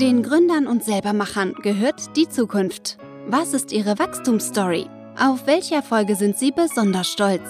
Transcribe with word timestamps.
Den 0.00 0.24
Gründern 0.24 0.66
und 0.66 0.82
Selbermachern 0.82 1.54
gehört 1.62 2.16
die 2.16 2.28
Zukunft. 2.28 2.98
Was 3.28 3.54
ist 3.54 3.70
ihre 3.70 3.96
Wachstumsstory? 3.96 4.86
Auf 5.16 5.46
welche 5.46 5.76
Erfolge 5.76 6.16
sind 6.16 6.36
sie 6.36 6.50
besonders 6.50 7.06
stolz? 7.06 7.42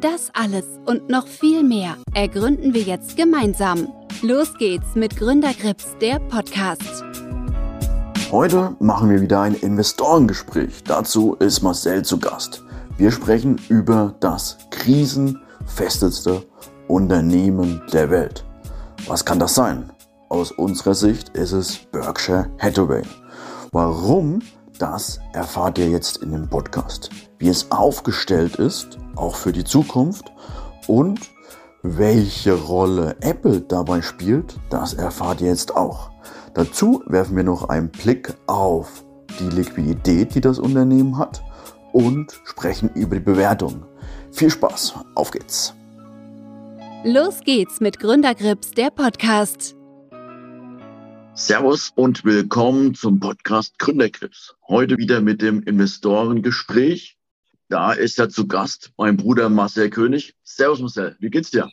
Das 0.00 0.30
alles 0.32 0.64
und 0.86 1.10
noch 1.10 1.26
viel 1.26 1.62
mehr 1.62 1.96
ergründen 2.14 2.72
wir 2.72 2.80
jetzt 2.80 3.18
gemeinsam. 3.18 3.88
Los 4.22 4.54
geht's 4.58 4.94
mit 4.94 5.18
Gründergrips, 5.18 5.94
der 6.00 6.18
Podcast. 6.18 7.04
Heute 8.30 8.74
machen 8.78 9.10
wir 9.10 9.20
wieder 9.20 9.42
ein 9.42 9.54
Investorengespräch. 9.54 10.84
Dazu 10.84 11.34
ist 11.40 11.60
Marcel 11.60 12.02
zu 12.06 12.18
Gast. 12.18 12.64
Wir 12.96 13.10
sprechen 13.10 13.60
über 13.68 14.14
das 14.20 14.56
krisenfesteste 14.70 16.42
Unternehmen 16.88 17.82
der 17.92 18.08
Welt. 18.08 18.46
Was 19.06 19.26
kann 19.26 19.38
das 19.38 19.54
sein? 19.54 19.91
Aus 20.32 20.50
unserer 20.50 20.94
Sicht 20.94 21.28
ist 21.36 21.52
es 21.52 21.76
Berkshire 21.76 22.48
Hathaway. 22.58 23.02
Warum? 23.70 24.38
Das 24.78 25.20
erfahrt 25.34 25.76
ihr 25.76 25.90
jetzt 25.90 26.22
in 26.22 26.32
dem 26.32 26.48
Podcast. 26.48 27.10
Wie 27.38 27.50
es 27.50 27.70
aufgestellt 27.70 28.56
ist, 28.56 28.96
auch 29.14 29.36
für 29.36 29.52
die 29.52 29.62
Zukunft 29.62 30.32
und 30.86 31.20
welche 31.82 32.54
Rolle 32.54 33.14
Apple 33.20 33.60
dabei 33.60 34.00
spielt, 34.00 34.56
das 34.70 34.94
erfahrt 34.94 35.42
ihr 35.42 35.48
jetzt 35.48 35.76
auch. 35.76 36.10
Dazu 36.54 37.02
werfen 37.08 37.36
wir 37.36 37.44
noch 37.44 37.68
einen 37.68 37.90
Blick 37.90 38.32
auf 38.46 39.04
die 39.38 39.50
Liquidität, 39.50 40.34
die 40.34 40.40
das 40.40 40.58
Unternehmen 40.58 41.18
hat 41.18 41.44
und 41.92 42.40
sprechen 42.44 42.88
über 42.94 43.16
die 43.16 43.22
Bewertung. 43.22 43.84
Viel 44.30 44.48
Spaß, 44.48 44.94
auf 45.14 45.30
geht's. 45.30 45.74
Los 47.04 47.40
geht's 47.44 47.80
mit 47.80 48.00
Gründergrips, 48.00 48.70
der 48.70 48.88
Podcast. 48.88 49.76
Servus 51.34 51.92
und 51.96 52.26
willkommen 52.26 52.94
zum 52.94 53.18
Podcast 53.18 53.78
Gründergrips. 53.78 54.54
Heute 54.68 54.98
wieder 54.98 55.22
mit 55.22 55.40
dem 55.40 55.62
Investorengespräch. 55.62 57.16
Da 57.70 57.92
ist 57.92 58.18
ja 58.18 58.28
zu 58.28 58.46
Gast 58.46 58.92
mein 58.98 59.16
Bruder 59.16 59.48
Marcel 59.48 59.88
König. 59.88 60.34
Servus 60.44 60.80
Marcel, 60.80 61.16
wie 61.20 61.30
geht's 61.30 61.50
dir? 61.50 61.70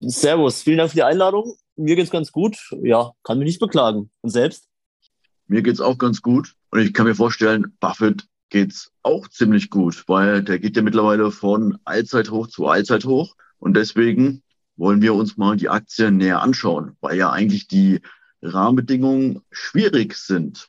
Servus, 0.00 0.62
vielen 0.62 0.78
Dank 0.78 0.90
für 0.90 0.96
die 0.96 1.04
Einladung. 1.04 1.54
Mir 1.76 1.94
geht's 1.94 2.10
ganz 2.10 2.32
gut. 2.32 2.56
Ja, 2.82 3.12
kann 3.22 3.38
mich 3.38 3.46
nicht 3.46 3.60
beklagen. 3.60 4.10
Und 4.20 4.30
selbst? 4.30 4.68
Mir 5.46 5.62
geht's 5.62 5.80
auch 5.80 5.96
ganz 5.96 6.20
gut. 6.20 6.54
Und 6.72 6.80
ich 6.80 6.92
kann 6.92 7.06
mir 7.06 7.14
vorstellen, 7.14 7.76
Buffett 7.78 8.26
geht's 8.48 8.90
auch 9.04 9.28
ziemlich 9.28 9.70
gut, 9.70 10.02
weil 10.08 10.42
der 10.42 10.58
geht 10.58 10.76
ja 10.76 10.82
mittlerweile 10.82 11.30
von 11.30 11.78
Allzeithoch 11.84 12.48
zu 12.48 12.66
Allzeithoch. 12.66 13.36
Und 13.60 13.74
deswegen 13.74 14.42
wollen 14.74 15.02
wir 15.02 15.14
uns 15.14 15.36
mal 15.36 15.56
die 15.56 15.68
Aktien 15.68 16.16
näher 16.16 16.42
anschauen, 16.42 16.96
weil 17.00 17.16
ja 17.16 17.30
eigentlich 17.30 17.68
die 17.68 18.00
Rahmenbedingungen 18.42 19.40
schwierig 19.50 20.14
sind. 20.14 20.68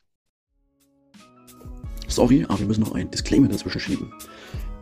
Sorry, 2.08 2.44
aber 2.44 2.60
wir 2.60 2.66
müssen 2.66 2.82
noch 2.82 2.94
ein 2.94 3.10
Disclaimer 3.10 3.48
dazwischen 3.48 3.80
schieben. 3.80 4.12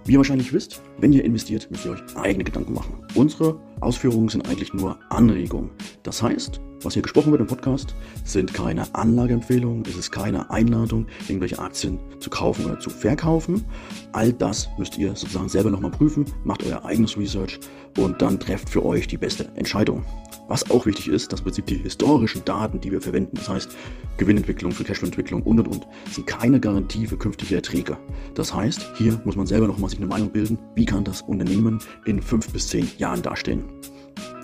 Wie 0.04 0.12
ihr 0.12 0.18
wahrscheinlich 0.18 0.52
wisst, 0.52 0.82
wenn 0.98 1.12
ihr 1.12 1.24
investiert, 1.24 1.70
müsst 1.70 1.84
ihr 1.84 1.92
euch 1.92 2.16
eigene 2.16 2.44
Gedanken 2.44 2.74
machen. 2.74 3.06
Unsere 3.14 3.58
Ausführungen 3.82 4.28
sind 4.28 4.48
eigentlich 4.48 4.72
nur 4.72 4.98
Anregungen. 5.10 5.70
Das 6.02 6.22
heißt, 6.22 6.60
was 6.84 6.94
hier 6.94 7.02
gesprochen 7.02 7.30
wird 7.30 7.40
im 7.40 7.46
Podcast, 7.46 7.94
sind 8.24 8.52
keine 8.52 8.92
Anlageempfehlungen, 8.94 9.84
es 9.86 9.96
ist 9.96 10.10
keine 10.10 10.50
Einladung, 10.50 11.06
irgendwelche 11.28 11.58
Aktien 11.58 11.98
zu 12.18 12.30
kaufen 12.30 12.64
oder 12.64 12.80
zu 12.80 12.90
verkaufen. 12.90 13.64
All 14.12 14.32
das 14.32 14.68
müsst 14.78 14.98
ihr 14.98 15.14
sozusagen 15.14 15.48
selber 15.48 15.70
nochmal 15.70 15.90
prüfen, 15.90 16.24
macht 16.44 16.64
euer 16.64 16.84
eigenes 16.84 17.16
Research 17.16 17.60
und 17.98 18.20
dann 18.20 18.40
trefft 18.40 18.68
für 18.68 18.84
euch 18.84 19.06
die 19.06 19.18
beste 19.18 19.48
Entscheidung. 19.54 20.04
Was 20.48 20.70
auch 20.70 20.86
wichtig 20.86 21.08
ist, 21.08 21.32
dass 21.32 21.40
im 21.40 21.44
Prinzip 21.44 21.66
die 21.66 21.78
historischen 21.78 22.44
Daten, 22.44 22.80
die 22.80 22.90
wir 22.90 23.00
verwenden, 23.00 23.36
das 23.36 23.48
heißt 23.48 23.70
Gewinnentwicklung, 24.16 24.72
Free 24.72 24.84
Cashflow-Entwicklung 24.84 25.42
und 25.42 25.60
und 25.60 25.68
und, 25.68 25.86
sind 26.10 26.26
keine 26.26 26.60
Garantie 26.60 27.06
für 27.06 27.16
künftige 27.16 27.54
Erträge. 27.54 27.96
Das 28.34 28.52
heißt, 28.52 28.92
hier 28.96 29.20
muss 29.24 29.36
man 29.36 29.46
selber 29.46 29.68
nochmal 29.68 29.88
sich 29.88 29.98
eine 29.98 30.08
Meinung 30.08 30.30
bilden, 30.30 30.58
wie 30.74 30.84
kann 30.84 31.04
das 31.04 31.22
Unternehmen 31.22 31.78
in 32.04 32.20
fünf 32.20 32.52
bis 32.52 32.68
zehn 32.68 32.90
Jahren 32.98 33.22
dastehen. 33.22 33.64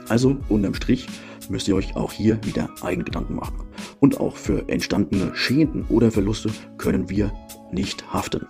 Also 0.09 0.37
unterm 0.49 0.75
Strich 0.75 1.07
müsst 1.49 1.69
ihr 1.69 1.77
euch 1.77 1.97
auch 1.97 2.13
hier 2.13 2.39
wieder 2.45 2.69
eigene 2.83 3.05
Gedanken 3.05 3.37
machen. 3.37 3.67
Und 4.01 4.21
auch 4.21 4.37
für 4.37 4.69
entstandene 4.69 5.35
Schäden 5.35 5.85
oder 5.89 6.11
Verluste 6.11 6.51
können 6.77 7.09
wir 7.09 7.33
nicht 7.73 8.13
haften. 8.13 8.47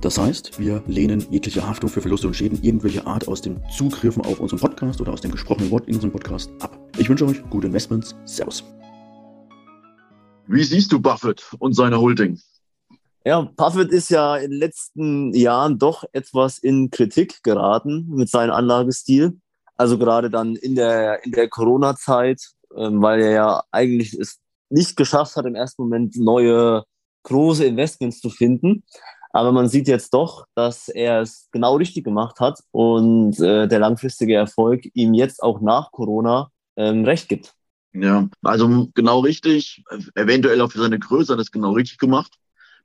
Das 0.00 0.16
heißt, 0.16 0.60
wir 0.60 0.82
lehnen 0.86 1.26
jegliche 1.30 1.66
Haftung 1.66 1.90
für 1.90 2.00
Verluste 2.00 2.28
und 2.28 2.34
Schäden 2.34 2.62
irgendwelcher 2.62 3.06
Art 3.06 3.26
aus 3.26 3.42
den 3.42 3.60
Zugriffen 3.76 4.24
auf 4.24 4.38
unseren 4.38 4.60
Podcast 4.60 5.00
oder 5.00 5.12
aus 5.12 5.20
dem 5.20 5.32
gesprochenen 5.32 5.70
Wort 5.72 5.88
in 5.88 5.94
unserem 5.94 6.12
Podcast 6.12 6.50
ab. 6.60 6.78
Ich 6.98 7.08
wünsche 7.08 7.26
euch 7.26 7.42
gute 7.50 7.66
Investments. 7.66 8.14
Servus. 8.24 8.62
Wie 10.46 10.62
siehst 10.62 10.92
du 10.92 11.00
Buffett 11.00 11.44
und 11.58 11.74
seine 11.74 12.00
Holding? 12.00 12.38
Ja, 13.24 13.42
Buffett 13.56 13.90
ist 13.90 14.08
ja 14.10 14.36
in 14.36 14.52
den 14.52 14.60
letzten 14.60 15.34
Jahren 15.34 15.78
doch 15.78 16.04
etwas 16.12 16.58
in 16.58 16.90
Kritik 16.90 17.42
geraten 17.42 18.06
mit 18.08 18.28
seinem 18.30 18.52
Anlagestil. 18.52 19.38
Also 19.78 19.96
gerade 19.96 20.28
dann 20.28 20.56
in 20.56 20.74
der, 20.74 21.24
in 21.24 21.32
der 21.32 21.48
Corona-Zeit, 21.48 22.42
ähm, 22.76 23.00
weil 23.00 23.20
er 23.20 23.30
ja 23.30 23.62
eigentlich 23.70 24.12
es 24.12 24.40
nicht 24.68 24.96
geschafft 24.96 25.36
hat, 25.36 25.46
im 25.46 25.54
ersten 25.54 25.82
Moment 25.82 26.16
neue 26.16 26.84
große 27.22 27.64
Investments 27.64 28.20
zu 28.20 28.28
finden. 28.28 28.84
Aber 29.30 29.52
man 29.52 29.68
sieht 29.68 29.88
jetzt 29.88 30.12
doch, 30.14 30.46
dass 30.54 30.88
er 30.88 31.20
es 31.20 31.48
genau 31.52 31.76
richtig 31.76 32.04
gemacht 32.04 32.40
hat 32.40 32.60
und 32.72 33.38
äh, 33.40 33.68
der 33.68 33.78
langfristige 33.78 34.34
Erfolg 34.34 34.88
ihm 34.94 35.14
jetzt 35.14 35.42
auch 35.42 35.60
nach 35.60 35.92
Corona 35.92 36.50
ähm, 36.76 37.04
recht 37.04 37.28
gibt. 37.28 37.54
Ja, 37.92 38.28
also 38.42 38.88
genau 38.94 39.20
richtig. 39.20 39.82
Eventuell 40.14 40.60
auch 40.60 40.72
für 40.72 40.80
seine 40.80 40.98
Größe 40.98 41.32
hat 41.32 41.38
er 41.38 41.42
es 41.42 41.52
genau 41.52 41.72
richtig 41.72 41.98
gemacht. 41.98 42.34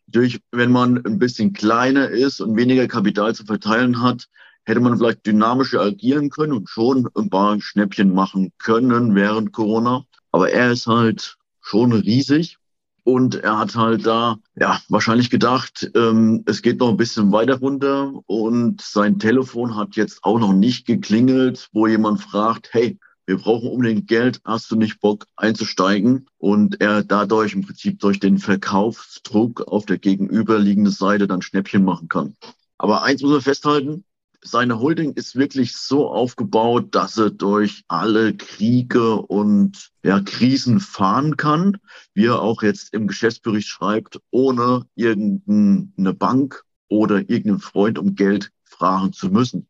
Natürlich, 0.07 0.41
wenn 0.51 0.71
man 0.71 1.03
ein 1.05 1.17
bisschen 1.17 1.53
kleiner 1.53 2.09
ist 2.09 2.41
und 2.41 2.55
weniger 2.57 2.87
Kapital 2.87 3.33
zu 3.33 3.45
verteilen 3.45 4.01
hat, 4.01 4.27
hätte 4.65 4.79
man 4.79 4.97
vielleicht 4.97 5.25
dynamischer 5.25 5.81
agieren 5.81 6.29
können 6.29 6.53
und 6.53 6.69
schon 6.69 7.09
ein 7.15 7.29
paar 7.29 7.59
Schnäppchen 7.59 8.13
machen 8.13 8.51
können 8.57 9.15
während 9.15 9.51
Corona. 9.51 10.05
Aber 10.31 10.51
er 10.51 10.71
ist 10.71 10.87
halt 10.87 11.37
schon 11.61 11.91
riesig 11.91 12.57
und 13.03 13.35
er 13.35 13.59
hat 13.59 13.75
halt 13.75 14.05
da, 14.05 14.37
ja, 14.55 14.79
wahrscheinlich 14.89 15.29
gedacht, 15.29 15.91
ähm, 15.95 16.43
es 16.45 16.61
geht 16.61 16.79
noch 16.79 16.89
ein 16.89 16.97
bisschen 16.97 17.31
weiter 17.31 17.59
runter 17.59 18.13
und 18.25 18.81
sein 18.81 19.19
Telefon 19.19 19.75
hat 19.75 19.95
jetzt 19.95 20.23
auch 20.23 20.39
noch 20.39 20.53
nicht 20.53 20.85
geklingelt, 20.85 21.69
wo 21.73 21.87
jemand 21.87 22.21
fragt, 22.21 22.69
hey, 22.71 22.97
wir 23.25 23.37
brauchen 23.37 23.69
unbedingt 23.69 24.07
Geld, 24.07 24.41
hast 24.43 24.69
du 24.71 24.75
nicht 24.75 24.99
Bock 24.99 25.27
einzusteigen? 25.37 26.27
Und 26.37 26.81
er 26.81 27.03
dadurch 27.03 27.53
im 27.53 27.61
Prinzip 27.61 27.99
durch 27.99 28.19
den 28.19 28.37
Verkaufsdruck 28.37 29.61
auf 29.61 29.85
der 29.85 29.97
gegenüberliegenden 29.97 30.91
Seite 30.91 31.27
dann 31.27 31.41
Schnäppchen 31.41 31.85
machen 31.85 32.09
kann. 32.09 32.35
Aber 32.77 33.03
eins 33.03 33.21
muss 33.21 33.31
man 33.31 33.41
festhalten, 33.41 34.03
seine 34.43 34.79
Holding 34.79 35.13
ist 35.13 35.35
wirklich 35.35 35.75
so 35.75 36.09
aufgebaut, 36.09 36.93
dass 36.95 37.17
er 37.17 37.29
durch 37.29 37.83
alle 37.87 38.35
Kriege 38.35 39.15
und 39.15 39.91
ja, 40.03 40.19
Krisen 40.19 40.79
fahren 40.79 41.37
kann, 41.37 41.77
wie 42.13 42.25
er 42.25 42.41
auch 42.41 42.61
jetzt 42.61 42.93
im 42.93 43.07
Geschäftsbericht 43.07 43.67
schreibt, 43.67 44.19
ohne 44.31 44.85
irgendeine 44.95 46.13
Bank 46.13 46.63
oder 46.89 47.17
irgendeinen 47.17 47.59
Freund 47.59 47.97
um 47.97 48.15
Geld 48.15 48.51
fragen 48.63 49.13
zu 49.13 49.29
müssen. 49.29 49.67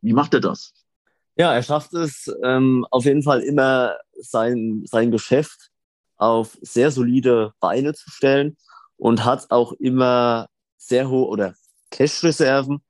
Wie 0.00 0.12
macht 0.12 0.34
er 0.34 0.40
das? 0.40 0.72
Ja, 1.36 1.52
er 1.52 1.62
schafft 1.62 1.94
es 1.94 2.30
ähm, 2.44 2.86
auf 2.90 3.04
jeden 3.06 3.22
Fall 3.22 3.40
immer 3.40 3.96
sein, 4.18 4.82
sein 4.86 5.10
Geschäft 5.10 5.70
auf 6.16 6.56
sehr 6.60 6.90
solide 6.90 7.52
Beine 7.58 7.94
zu 7.94 8.10
stellen 8.10 8.56
und 8.96 9.24
hat 9.24 9.50
auch 9.50 9.72
immer 9.72 10.46
sehr 10.76 11.08
hohe 11.08 11.26
oder 11.26 11.54
Cash-Reserven, 11.90 12.82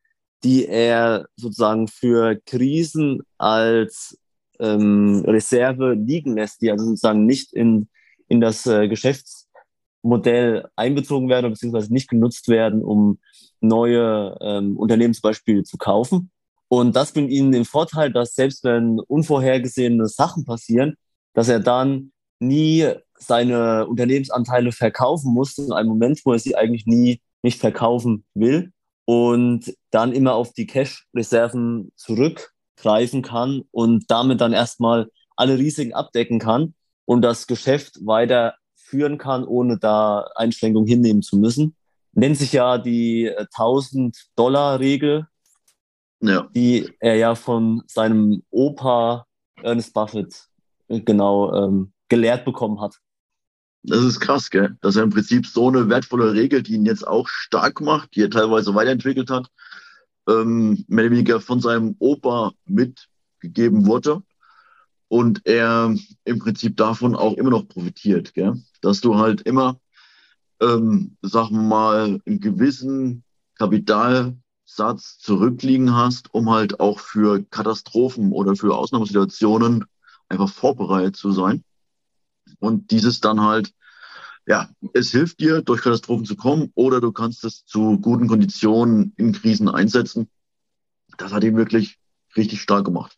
die 0.44 0.66
er 0.66 1.26
sozusagen 1.36 1.88
für 1.88 2.36
Krisen 2.46 3.22
als 3.38 4.18
ähm, 4.60 5.24
Reserve 5.26 5.94
liegen 5.94 6.36
lässt, 6.36 6.60
die 6.62 6.70
also 6.70 6.84
sozusagen 6.84 7.24
nicht 7.26 7.52
in, 7.52 7.88
in 8.28 8.40
das 8.40 8.66
äh, 8.66 8.86
Geschäftsmodell 8.88 10.68
einbezogen 10.76 11.28
werden 11.28 11.50
beziehungsweise 11.50 11.92
nicht 11.92 12.08
genutzt 12.08 12.48
werden, 12.48 12.84
um 12.84 13.18
neue 13.60 14.36
ähm, 14.40 14.76
Unternehmen 14.76 15.14
zum 15.14 15.22
Beispiel 15.22 15.64
zu 15.64 15.78
kaufen. 15.78 16.30
Und 16.68 16.94
das 16.94 17.12
bringt 17.12 17.30
ihnen 17.30 17.52
den 17.52 17.64
Vorteil, 17.64 18.12
dass 18.12 18.34
selbst 18.34 18.64
wenn 18.64 19.00
unvorhergesehene 19.00 20.06
Sachen 20.06 20.44
passieren, 20.44 20.96
dass 21.32 21.48
er 21.48 21.60
dann 21.60 22.12
nie 22.38 22.88
seine 23.18 23.86
Unternehmensanteile 23.86 24.72
verkaufen 24.72 25.32
muss 25.32 25.56
in 25.56 25.72
einem 25.72 25.88
Moment, 25.88 26.20
wo 26.24 26.32
er 26.32 26.38
sie 26.38 26.56
eigentlich 26.56 26.84
nie 26.86 27.20
nicht 27.42 27.60
verkaufen 27.60 28.24
will, 28.34 28.72
und 29.04 29.74
dann 29.90 30.12
immer 30.12 30.34
auf 30.34 30.52
die 30.52 30.66
Cash-Reserven 30.66 31.92
zurückgreifen 31.96 33.22
kann 33.22 33.62
und 33.70 34.04
damit 34.08 34.40
dann 34.40 34.52
erstmal 34.52 35.10
alle 35.36 35.58
Risiken 35.58 35.94
abdecken 35.94 36.38
kann 36.38 36.74
und 37.04 37.22
das 37.22 37.46
Geschäft 37.46 38.04
weiterführen 38.04 39.18
kann, 39.18 39.44
ohne 39.44 39.78
da 39.78 40.28
Einschränkungen 40.34 40.88
hinnehmen 40.88 41.22
zu 41.22 41.36
müssen. 41.36 41.76
Nennt 42.12 42.36
sich 42.36 42.52
ja 42.52 42.78
die 42.78 43.30
1000-Dollar-Regel, 43.30 45.26
äh, 46.22 46.26
ja. 46.26 46.48
die 46.54 46.90
er 47.00 47.16
ja 47.16 47.34
von 47.34 47.82
seinem 47.86 48.42
Opa 48.50 49.26
Ernest 49.62 49.92
Buffett 49.94 50.48
äh, 50.88 51.00
genau 51.00 51.52
ähm, 51.54 51.92
gelehrt 52.08 52.44
bekommen 52.44 52.80
hat. 52.80 52.98
Das 53.86 54.02
ist 54.02 54.18
krass, 54.18 54.48
gell? 54.48 54.76
Dass 54.80 54.96
er 54.96 55.02
im 55.02 55.10
Prinzip 55.10 55.46
so 55.46 55.68
eine 55.68 55.90
wertvolle 55.90 56.32
Regel, 56.32 56.62
die 56.62 56.74
ihn 56.74 56.86
jetzt 56.86 57.06
auch 57.06 57.28
stark 57.28 57.82
macht, 57.82 58.16
die 58.16 58.22
er 58.22 58.30
teilweise 58.30 58.74
weiterentwickelt 58.74 59.28
hat, 59.30 59.50
ähm, 60.26 60.84
mehr 60.88 61.04
oder 61.04 61.12
weniger 61.12 61.40
von 61.40 61.60
seinem 61.60 61.94
Opa 61.98 62.52
mitgegeben 62.64 63.84
wurde 63.86 64.22
und 65.08 65.46
er 65.46 65.94
im 66.24 66.38
Prinzip 66.38 66.78
davon 66.78 67.14
auch 67.14 67.34
immer 67.34 67.50
noch 67.50 67.68
profitiert, 67.68 68.32
gell? 68.32 68.54
Dass 68.80 69.02
du 69.02 69.18
halt 69.18 69.42
immer, 69.42 69.78
ähm, 70.60 71.18
sagen 71.20 71.56
wir 71.56 71.62
mal, 71.62 72.20
einen 72.24 72.40
gewissen 72.40 73.22
Kapitalsatz 73.58 75.18
zurückliegen 75.18 75.94
hast, 75.94 76.32
um 76.32 76.50
halt 76.50 76.80
auch 76.80 77.00
für 77.00 77.44
Katastrophen 77.50 78.32
oder 78.32 78.56
für 78.56 78.74
Ausnahmesituationen 78.74 79.84
einfach 80.30 80.48
vorbereitet 80.48 81.16
zu 81.16 81.32
sein. 81.32 81.64
Und 82.58 82.90
dieses 82.90 83.20
dann 83.20 83.40
halt, 83.40 83.72
ja, 84.46 84.68
es 84.92 85.10
hilft 85.10 85.40
dir, 85.40 85.62
durch 85.62 85.82
Katastrophen 85.82 86.24
zu 86.24 86.36
kommen 86.36 86.70
oder 86.74 87.00
du 87.00 87.12
kannst 87.12 87.44
es 87.44 87.64
zu 87.64 87.98
guten 87.98 88.28
Konditionen 88.28 89.12
in 89.16 89.32
Krisen 89.32 89.68
einsetzen. 89.68 90.30
Das 91.18 91.32
hat 91.32 91.44
ihn 91.44 91.56
wirklich 91.56 91.98
richtig 92.36 92.60
stark 92.60 92.84
gemacht. 92.84 93.16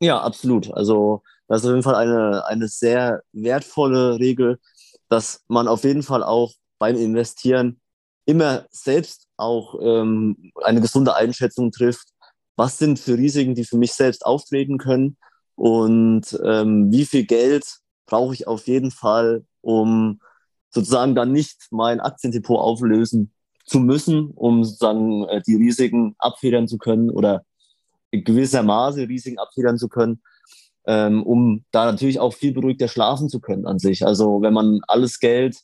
Ja, 0.00 0.20
absolut. 0.20 0.72
Also 0.74 1.22
das 1.48 1.62
ist 1.62 1.66
auf 1.66 1.72
jeden 1.72 1.82
Fall 1.82 1.94
eine, 1.94 2.44
eine 2.46 2.68
sehr 2.68 3.22
wertvolle 3.32 4.18
Regel, 4.18 4.58
dass 5.08 5.44
man 5.48 5.68
auf 5.68 5.84
jeden 5.84 6.02
Fall 6.02 6.22
auch 6.22 6.52
beim 6.78 6.96
Investieren 6.96 7.80
immer 8.26 8.66
selbst 8.70 9.28
auch 9.36 9.78
ähm, 9.80 10.52
eine 10.62 10.80
gesunde 10.80 11.14
Einschätzung 11.14 11.70
trifft. 11.70 12.08
Was 12.56 12.78
sind 12.78 12.98
für 12.98 13.16
Risiken, 13.16 13.54
die 13.54 13.64
für 13.64 13.76
mich 13.76 13.92
selbst 13.92 14.26
auftreten 14.26 14.78
können 14.78 15.16
und 15.54 16.38
ähm, 16.44 16.90
wie 16.90 17.04
viel 17.04 17.24
Geld 17.24 17.78
brauche 18.06 18.34
ich 18.34 18.46
auf 18.46 18.66
jeden 18.66 18.90
Fall, 18.90 19.44
um 19.60 20.20
sozusagen 20.70 21.14
dann 21.14 21.32
nicht 21.32 21.68
mein 21.70 22.00
Aktiendepot 22.00 22.58
auflösen 22.58 23.32
zu 23.64 23.80
müssen, 23.80 24.30
um 24.30 24.64
sozusagen 24.64 25.24
äh, 25.28 25.42
die 25.46 25.56
Risiken 25.56 26.14
abfedern 26.18 26.68
zu 26.68 26.78
können 26.78 27.10
oder 27.10 27.44
in 28.10 28.24
gewisser 28.24 28.62
Maße 28.62 29.08
Risiken 29.08 29.38
abfedern 29.38 29.78
zu 29.78 29.88
können, 29.88 30.22
ähm, 30.86 31.22
um 31.24 31.64
da 31.72 31.84
natürlich 31.86 32.20
auch 32.20 32.32
viel 32.32 32.52
beruhigter 32.52 32.88
schlafen 32.88 33.28
zu 33.28 33.40
können 33.40 33.66
an 33.66 33.78
sich. 33.78 34.06
Also 34.06 34.40
wenn 34.42 34.54
man 34.54 34.80
alles 34.86 35.18
Geld 35.18 35.56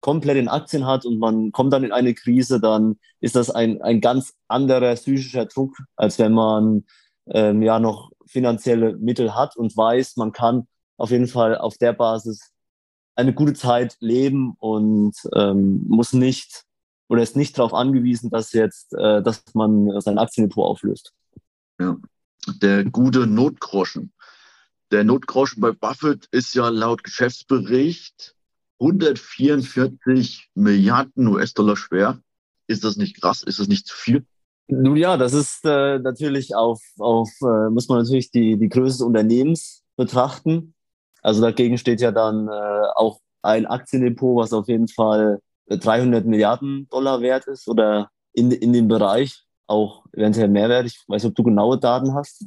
komplett 0.00 0.38
in 0.38 0.48
Aktien 0.48 0.86
hat 0.86 1.04
und 1.04 1.18
man 1.18 1.52
kommt 1.52 1.72
dann 1.72 1.84
in 1.84 1.92
eine 1.92 2.14
Krise, 2.14 2.60
dann 2.60 2.98
ist 3.20 3.36
das 3.36 3.50
ein, 3.50 3.80
ein 3.82 4.00
ganz 4.00 4.34
anderer 4.48 4.94
psychischer 4.94 5.46
Druck, 5.46 5.76
als 5.96 6.18
wenn 6.18 6.32
man 6.32 6.84
ähm, 7.26 7.62
ja 7.62 7.78
noch 7.78 8.10
finanzielle 8.26 8.96
Mittel 8.96 9.34
hat 9.34 9.56
und 9.56 9.76
weiß, 9.76 10.16
man 10.16 10.32
kann 10.32 10.66
auf 11.00 11.10
jeden 11.10 11.26
Fall 11.26 11.56
auf 11.56 11.78
der 11.78 11.92
Basis 11.92 12.52
eine 13.16 13.32
gute 13.34 13.54
Zeit 13.54 13.96
leben 14.00 14.54
und 14.58 15.14
ähm, 15.34 15.84
muss 15.88 16.12
nicht 16.12 16.64
oder 17.08 17.22
ist 17.22 17.36
nicht 17.36 17.58
darauf 17.58 17.74
angewiesen, 17.74 18.30
dass 18.30 18.52
jetzt, 18.52 18.94
äh, 18.94 19.22
dass 19.22 19.42
man 19.54 20.00
sein 20.00 20.18
Aktiendepot 20.18 20.64
auflöst. 20.64 21.12
Ja, 21.80 21.96
der 22.62 22.84
gute 22.84 23.26
Notgroschen. 23.26 24.12
Der 24.92 25.04
Notgroschen 25.04 25.60
bei 25.60 25.72
Buffett 25.72 26.26
ist 26.30 26.54
ja 26.54 26.68
laut 26.68 27.02
Geschäftsbericht 27.02 28.36
144 28.80 30.50
Milliarden 30.54 31.26
US-Dollar 31.26 31.76
schwer. 31.76 32.20
Ist 32.66 32.84
das 32.84 32.96
nicht 32.96 33.20
krass? 33.20 33.42
Ist 33.42 33.58
das 33.58 33.68
nicht 33.68 33.86
zu 33.86 33.96
viel? 33.96 34.24
Nun 34.68 34.96
ja, 34.96 35.16
das 35.16 35.32
ist 35.32 35.64
äh, 35.64 35.98
natürlich 35.98 36.54
auf, 36.54 36.80
auf 36.98 37.28
äh, 37.42 37.70
muss 37.70 37.88
man 37.88 37.98
natürlich 37.98 38.30
die, 38.30 38.56
die 38.56 38.68
Größe 38.68 38.98
des 38.98 39.06
Unternehmens 39.06 39.82
betrachten. 39.96 40.74
Also 41.22 41.40
dagegen 41.42 41.78
steht 41.78 42.00
ja 42.00 42.12
dann 42.12 42.48
äh, 42.48 42.86
auch 42.96 43.20
ein 43.42 43.66
Aktiendepot, 43.66 44.36
was 44.42 44.52
auf 44.52 44.68
jeden 44.68 44.88
Fall 44.88 45.40
300 45.68 46.26
Milliarden 46.26 46.88
Dollar 46.90 47.20
wert 47.20 47.46
ist 47.46 47.68
oder 47.68 48.10
in, 48.32 48.50
in 48.50 48.72
dem 48.72 48.88
Bereich 48.88 49.44
auch 49.66 50.04
eventuell 50.12 50.48
mehr 50.48 50.68
wert. 50.68 50.86
Ich 50.86 51.02
weiß 51.06 51.22
nicht, 51.22 51.30
ob 51.30 51.36
du 51.36 51.44
genaue 51.44 51.78
Daten 51.78 52.14
hast. 52.14 52.44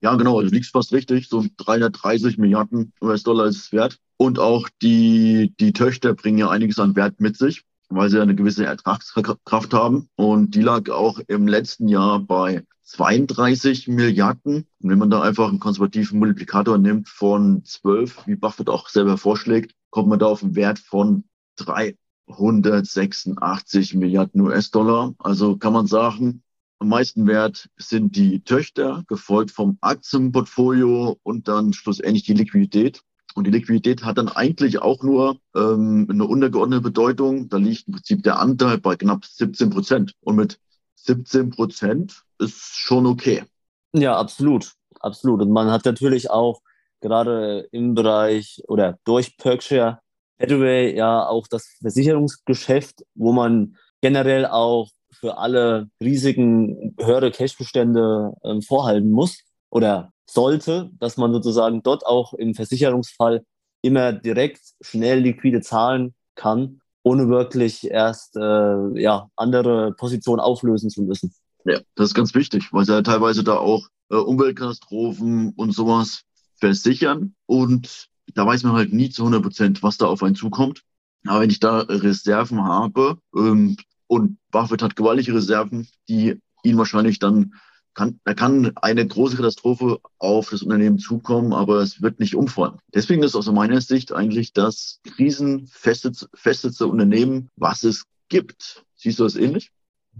Ja, 0.00 0.14
genau, 0.14 0.40
du 0.40 0.48
liegst 0.48 0.72
fast 0.72 0.92
richtig. 0.92 1.28
So 1.28 1.44
330 1.56 2.38
Milliarden 2.38 2.92
US-Dollar 3.00 3.46
ist 3.46 3.56
es 3.56 3.72
wert. 3.72 3.98
Und 4.16 4.38
auch 4.38 4.68
die, 4.82 5.54
die 5.60 5.72
Töchter 5.72 6.14
bringen 6.14 6.38
ja 6.38 6.50
einiges 6.50 6.78
an 6.78 6.96
Wert 6.96 7.20
mit 7.20 7.36
sich 7.36 7.64
weil 7.88 8.10
sie 8.10 8.20
eine 8.20 8.34
gewisse 8.34 8.66
Ertragskraft 8.66 9.72
haben. 9.74 10.08
Und 10.16 10.54
die 10.54 10.62
lag 10.62 10.90
auch 10.90 11.20
im 11.26 11.48
letzten 11.48 11.88
Jahr 11.88 12.20
bei 12.20 12.64
32 12.82 13.88
Milliarden. 13.88 14.66
Und 14.80 14.90
wenn 14.90 14.98
man 14.98 15.10
da 15.10 15.22
einfach 15.22 15.48
einen 15.48 15.60
konservativen 15.60 16.18
Multiplikator 16.18 16.78
nimmt 16.78 17.08
von 17.08 17.64
12, 17.64 18.26
wie 18.26 18.36
Buffett 18.36 18.68
auch 18.68 18.88
selber 18.88 19.16
vorschlägt, 19.18 19.74
kommt 19.90 20.08
man 20.08 20.18
da 20.18 20.26
auf 20.26 20.42
einen 20.42 20.56
Wert 20.56 20.78
von 20.78 21.24
386 21.56 23.94
Milliarden 23.94 24.40
US-Dollar. 24.40 25.14
Also 25.18 25.56
kann 25.56 25.72
man 25.72 25.86
sagen, 25.86 26.42
am 26.80 26.88
meisten 26.88 27.26
wert 27.26 27.68
sind 27.76 28.14
die 28.14 28.44
Töchter, 28.44 29.04
gefolgt 29.08 29.50
vom 29.50 29.78
Aktienportfolio 29.80 31.18
und 31.22 31.48
dann 31.48 31.72
schlussendlich 31.72 32.24
die 32.24 32.34
Liquidität. 32.34 33.02
Und 33.38 33.46
die 33.46 33.52
Liquidität 33.52 34.04
hat 34.04 34.18
dann 34.18 34.28
eigentlich 34.28 34.82
auch 34.82 35.02
nur 35.04 35.36
ähm, 35.54 36.08
eine 36.10 36.24
untergeordnete 36.24 36.82
Bedeutung. 36.82 37.48
Da 37.48 37.56
liegt 37.56 37.86
im 37.86 37.94
Prinzip 37.94 38.24
der 38.24 38.40
Anteil 38.40 38.78
bei 38.78 38.96
knapp 38.96 39.24
17 39.24 39.70
Prozent. 39.70 40.14
Und 40.20 40.34
mit 40.34 40.58
17 40.96 41.50
Prozent 41.50 42.24
ist 42.40 42.74
schon 42.74 43.06
okay. 43.06 43.44
Ja, 43.92 44.16
absolut. 44.16 44.72
Absolut. 44.98 45.40
Und 45.40 45.52
man 45.52 45.70
hat 45.70 45.84
natürlich 45.84 46.30
auch 46.30 46.60
gerade 47.00 47.68
im 47.70 47.94
Bereich 47.94 48.60
oder 48.66 48.98
durch 49.04 49.36
Berkshire 49.36 50.00
Hathaway 50.40 50.96
ja 50.96 51.24
auch 51.24 51.46
das 51.46 51.76
Versicherungsgeschäft, 51.80 53.04
wo 53.14 53.32
man 53.32 53.76
generell 54.00 54.46
auch 54.46 54.88
für 55.12 55.38
alle 55.38 55.88
Risiken 56.02 56.96
höhere 57.00 57.30
Cashbestände 57.30 58.32
äh, 58.42 58.60
vorhalten 58.62 59.10
muss 59.12 59.44
oder 59.70 60.12
sollte, 60.30 60.90
dass 60.98 61.16
man 61.16 61.32
sozusagen 61.32 61.82
dort 61.82 62.04
auch 62.06 62.34
im 62.34 62.54
Versicherungsfall 62.54 63.44
immer 63.82 64.12
direkt 64.12 64.60
schnell 64.80 65.20
liquide 65.20 65.60
zahlen 65.60 66.14
kann, 66.34 66.80
ohne 67.02 67.28
wirklich 67.28 67.90
erst 67.90 68.36
äh, 68.36 69.00
ja, 69.00 69.30
andere 69.36 69.92
Positionen 69.92 70.40
auflösen 70.40 70.90
zu 70.90 71.02
müssen. 71.02 71.34
Ja, 71.64 71.80
das 71.94 72.08
ist 72.08 72.14
ganz 72.14 72.34
wichtig, 72.34 72.72
weil 72.72 72.84
sie 72.84 72.92
ja 72.92 73.02
teilweise 73.02 73.44
da 73.44 73.56
auch 73.56 73.88
äh, 74.10 74.16
Umweltkatastrophen 74.16 75.52
und 75.56 75.72
sowas 75.72 76.22
versichern 76.60 77.34
und 77.46 78.08
da 78.34 78.46
weiß 78.46 78.62
man 78.64 78.74
halt 78.74 78.92
nie 78.92 79.10
zu 79.10 79.22
100 79.22 79.42
Prozent, 79.42 79.82
was 79.82 79.96
da 79.96 80.06
auf 80.06 80.22
einen 80.22 80.34
zukommt. 80.34 80.82
Aber 81.26 81.40
wenn 81.40 81.50
ich 81.50 81.60
da 81.60 81.80
Reserven 81.80 82.62
habe 82.62 83.18
ähm, 83.34 83.76
und 84.06 84.38
Buffett 84.50 84.82
hat 84.82 84.96
gewaltige 84.96 85.34
Reserven, 85.34 85.88
die 86.08 86.40
ihn 86.62 86.78
wahrscheinlich 86.78 87.18
dann 87.18 87.54
kann, 87.94 88.20
da 88.24 88.34
kann 88.34 88.72
eine 88.76 89.06
große 89.06 89.36
Katastrophe 89.36 89.98
auf 90.18 90.50
das 90.50 90.62
Unternehmen 90.62 90.98
zukommen, 90.98 91.52
aber 91.52 91.76
es 91.76 92.00
wird 92.00 92.20
nicht 92.20 92.34
umfallen. 92.34 92.78
Deswegen 92.94 93.22
ist 93.22 93.34
aus 93.34 93.50
meiner 93.50 93.80
Sicht 93.80 94.12
eigentlich 94.12 94.52
das 94.52 95.00
krisenfesteste 95.16 96.86
Unternehmen, 96.86 97.50
was 97.56 97.82
es 97.82 98.04
gibt. 98.28 98.84
Siehst 98.94 99.18
du 99.18 99.24
das 99.24 99.36
ähnlich? 99.36 99.72